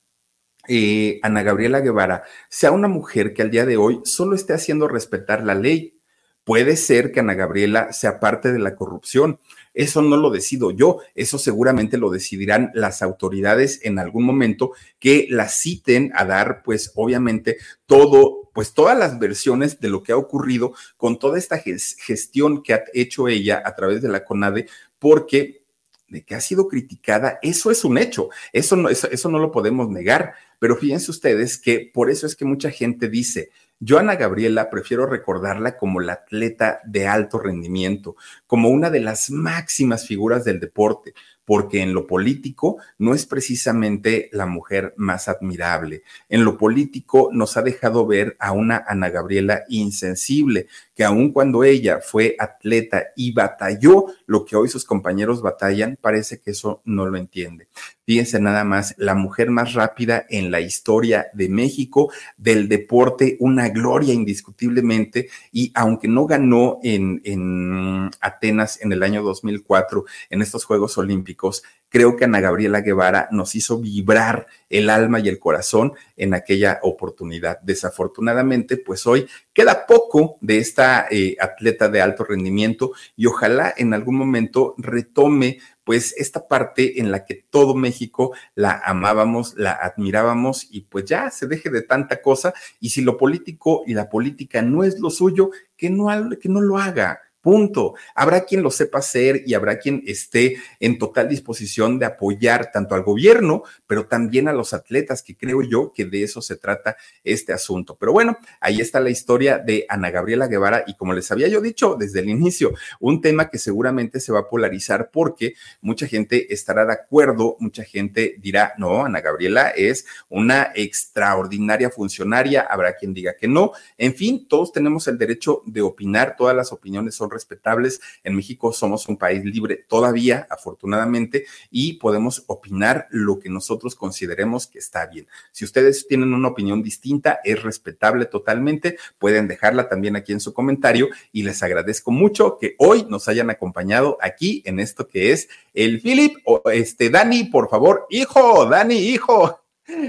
[0.69, 4.89] eh, Ana Gabriela Guevara sea una mujer que al día de hoy solo esté haciendo
[4.89, 6.01] respetar la ley.
[6.45, 9.39] Puede ser que Ana Gabriela sea parte de la corrupción,
[9.75, 15.27] eso no lo decido yo, eso seguramente lo decidirán las autoridades en algún momento que
[15.31, 20.17] la citen a dar, pues obviamente, todo, pues todas las versiones de lo que ha
[20.17, 24.67] ocurrido con toda esta gestión que ha hecho ella a través de la CONADE,
[24.99, 25.63] porque
[26.09, 29.51] de que ha sido criticada, eso es un hecho, eso no, eso, eso no lo
[29.51, 33.51] podemos negar, pero fíjense ustedes que por eso es que mucha gente dice,
[33.85, 38.15] yo, Ana Gabriela, prefiero recordarla como la atleta de alto rendimiento,
[38.47, 41.15] como una de las máximas figuras del deporte,
[41.45, 46.05] porque en lo político no es precisamente la mujer más admirable.
[46.29, 51.65] En lo político nos ha dejado ver a una Ana Gabriela insensible, que aun cuando
[51.65, 57.07] ella fue atleta y batalló lo que hoy sus compañeros batallan, parece que eso no
[57.07, 57.67] lo entiende.
[58.05, 63.69] Fíjense nada más, la mujer más rápida en la historia de México, del deporte, una
[63.69, 70.65] gloria indiscutiblemente, y aunque no ganó en, en Atenas en el año 2004 en estos
[70.65, 75.93] Juegos Olímpicos, creo que Ana Gabriela Guevara nos hizo vibrar el alma y el corazón
[76.17, 77.61] en aquella oportunidad.
[77.61, 83.93] Desafortunadamente, pues hoy queda poco de esta eh, atleta de alto rendimiento y ojalá en
[83.93, 90.67] algún momento retome pues esta parte en la que todo México la amábamos, la admirábamos
[90.71, 92.55] y pues ya se deje de tanta cosa.
[92.81, 96.61] Y si lo político y la política no es lo suyo, que no, que no
[96.61, 97.95] lo haga Punto.
[98.15, 102.95] Habrá quien lo sepa hacer y habrá quien esté en total disposición de apoyar tanto
[102.95, 106.97] al gobierno, pero también a los atletas, que creo yo que de eso se trata
[107.25, 107.97] este asunto.
[107.99, 111.61] Pero bueno, ahí está la historia de Ana Gabriela Guevara y como les había yo
[111.61, 116.55] dicho desde el inicio, un tema que seguramente se va a polarizar porque mucha gente
[116.55, 123.13] estará de acuerdo, mucha gente dirá, no, Ana Gabriela es una extraordinaria funcionaria, habrá quien
[123.13, 123.73] diga que no.
[123.99, 128.01] En fin, todos tenemos el derecho de opinar, todas las opiniones son respetables.
[128.23, 134.67] En México somos un país libre todavía, afortunadamente, y podemos opinar lo que nosotros consideremos
[134.67, 135.27] que está bien.
[135.51, 140.53] Si ustedes tienen una opinión distinta, es respetable totalmente, pueden dejarla también aquí en su
[140.53, 145.49] comentario y les agradezco mucho que hoy nos hayan acompañado aquí en esto que es
[145.75, 149.62] el Philip o este Dani, por favor, hijo, Dani, hijo.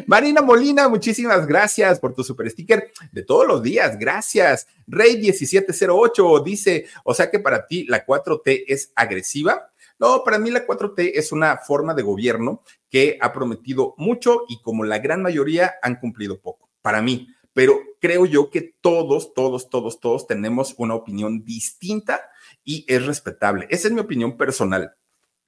[0.08, 3.98] Marina Molina, muchísimas gracias por tu super sticker de todos los días.
[3.98, 4.68] Gracias.
[4.88, 9.72] Rey1708 dice, o sea que para ti la 4T es agresiva.
[10.00, 14.62] No, para mí la 4T es una forma de gobierno que ha prometido mucho y
[14.62, 16.70] como la gran mayoría han cumplido poco.
[16.82, 22.30] Para mí, pero creo yo que todos, todos, todos, todos tenemos una opinión distinta
[22.64, 23.68] y es respetable.
[23.70, 24.96] Esa es mi opinión personal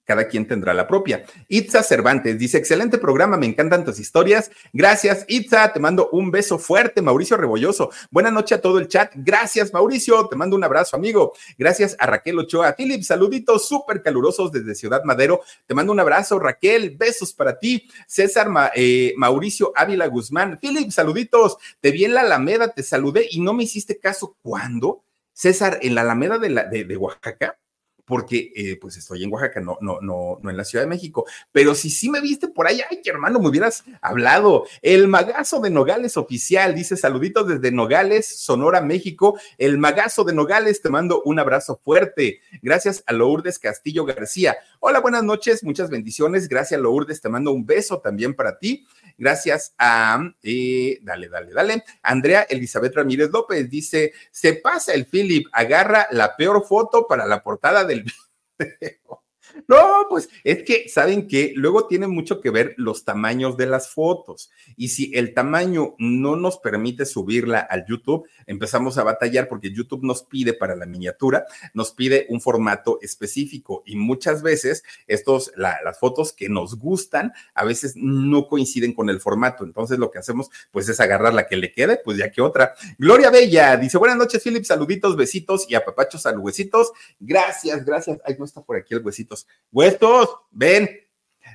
[0.06, 1.26] cada quien tendrá la propia.
[1.48, 4.52] Itza Cervantes dice, excelente programa, me encantan tus historias.
[4.72, 7.90] Gracias, Itza, te mando un beso fuerte, Mauricio Rebolloso.
[8.11, 9.11] Buenas noches a todo el chat.
[9.15, 11.34] Gracias, Mauricio, te mando un abrazo, amigo.
[11.57, 12.76] Gracias a Raquel Ochoa.
[12.76, 15.41] Philip, saluditos súper calurosos desde Ciudad Madero.
[15.65, 17.90] Te mando un abrazo, Raquel, besos para ti.
[18.07, 20.60] César eh, Mauricio Ávila Guzmán.
[20.61, 21.57] Philip, saluditos.
[21.82, 24.38] Te vi en la Alameda, te saludé y no me hiciste caso.
[24.41, 25.03] ¿Cuándo?
[25.34, 27.57] César, en la Alameda de, la, de Oaxaca
[28.06, 31.26] porque eh, pues estoy en Oaxaca, no, no, no, no en la Ciudad de México.
[31.52, 34.65] Pero si sí me viste por ahí, ay, hermano, me hubieras hablado.
[34.82, 39.40] El magazo de Nogales oficial, dice saluditos desde Nogales, Sonora, México.
[39.57, 42.40] El magazo de Nogales, te mando un abrazo fuerte.
[42.61, 44.56] Gracias a Lourdes Castillo García.
[44.80, 46.48] Hola, buenas noches, muchas bendiciones.
[46.48, 48.86] Gracias, Lourdes, te mando un beso también para ti.
[49.17, 51.83] Gracias a, eh, dale, dale, dale.
[52.01, 57.41] Andrea Elizabeth Ramírez López dice, se pasa el Philip, agarra la peor foto para la
[57.41, 58.15] portada del video.
[59.67, 63.89] No, pues es que saben que luego tiene mucho que ver los tamaños de las
[63.89, 64.51] fotos.
[64.75, 70.03] Y si el tamaño no nos permite subirla al YouTube, empezamos a batallar porque YouTube
[70.03, 73.84] nos pide para la miniatura, nos pide un formato específico.
[73.85, 79.19] Y muchas veces estos, las fotos que nos gustan, a veces no coinciden con el
[79.19, 79.63] formato.
[79.63, 82.76] Entonces lo que hacemos, pues es agarrar la que le quede, pues ya que otra.
[82.97, 86.91] Gloria Bella dice: Buenas noches, Philip, saluditos, besitos y apapachos al huesitos.
[87.19, 88.19] Gracias, gracias.
[88.26, 89.47] Ay, no está por aquí el huesitos.
[89.72, 90.89] Huestos, ven.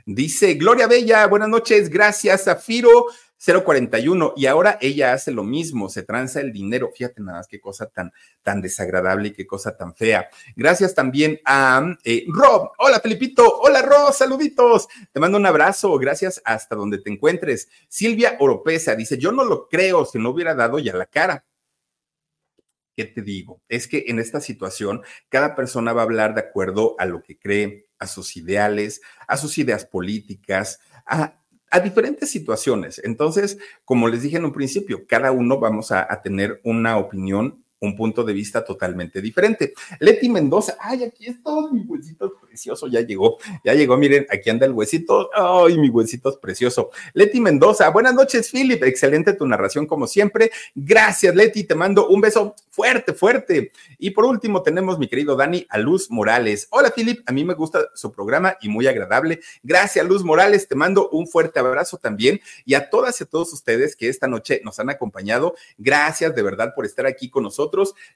[0.07, 3.07] Dice Gloria Bella, buenas noches, gracias, Zafiro
[3.41, 4.35] 041.
[4.37, 6.91] Y ahora ella hace lo mismo, se tranza el dinero.
[6.95, 8.13] Fíjate nada más qué cosa tan,
[8.43, 10.29] tan desagradable y qué cosa tan fea.
[10.57, 12.73] Gracias también a eh, Rob.
[12.79, 13.61] Hola, Felipito.
[13.61, 14.13] Hola, Rob.
[14.13, 14.89] Saluditos.
[15.13, 15.97] Te mando un abrazo.
[15.99, 17.69] Gracias hasta donde te encuentres.
[17.89, 21.45] Silvia Oropesa dice: Yo no lo creo si no hubiera dado ya la cara.
[22.97, 23.63] ¿qué te digo?
[23.69, 25.01] Es que en esta situación
[25.31, 29.39] cada persona va a hablar de acuerdo a lo que cree, a sus ideales, a
[29.39, 31.40] sus ideas políticas, a,
[31.79, 33.01] diferentes situaciones.
[33.05, 37.65] Entonces, como les dije en un principio, cada uno vamos a, a tener una opinión
[37.81, 39.75] un punto de vista totalmente diferente.
[39.99, 44.67] Leti Mendoza, ay, aquí está mi huesito precioso, ya llegó, ya llegó, miren, aquí anda
[44.67, 46.91] el huesito, ay, mi huesito es precioso.
[47.15, 50.51] Leti Mendoza, buenas noches, Philip, excelente tu narración como siempre.
[50.75, 53.73] Gracias, Leti, te mando un beso fuerte, fuerte.
[53.99, 56.69] Y por último tenemos mi querido Dani a Luz Morales.
[56.71, 59.41] Hola, Philip, a mí me gusta su programa y muy agradable.
[59.63, 63.53] Gracias, Luz Morales, te mando un fuerte abrazo también y a todas y a todos
[63.53, 65.55] ustedes que esta noche nos han acompañado.
[65.79, 67.47] Gracias de verdad por estar aquí con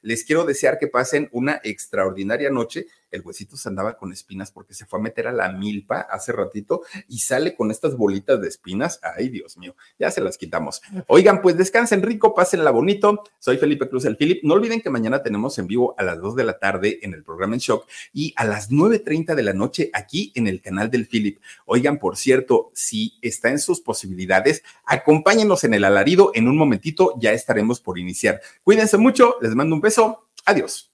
[0.02, 4.74] les quiero desear que pasen una extraordinaria noche el huesito se andaba con espinas porque
[4.74, 8.48] se fue a meter a la milpa hace ratito y sale con estas bolitas de
[8.48, 9.00] espinas.
[9.02, 10.82] Ay, Dios mío, ya se las quitamos.
[11.06, 13.22] Oigan, pues descansen rico, pásenla bonito.
[13.38, 14.42] Soy Felipe Cruz, el Philip.
[14.42, 17.22] No olviden que mañana tenemos en vivo a las 2 de la tarde en el
[17.22, 21.06] programa En Shock y a las 9.30 de la noche aquí en el canal del
[21.06, 21.38] Philip.
[21.66, 26.32] Oigan, por cierto, si está en sus posibilidades, acompáñenos en el alarido.
[26.34, 28.40] En un momentito ya estaremos por iniciar.
[28.62, 30.28] Cuídense mucho, les mando un beso.
[30.46, 30.93] Adiós.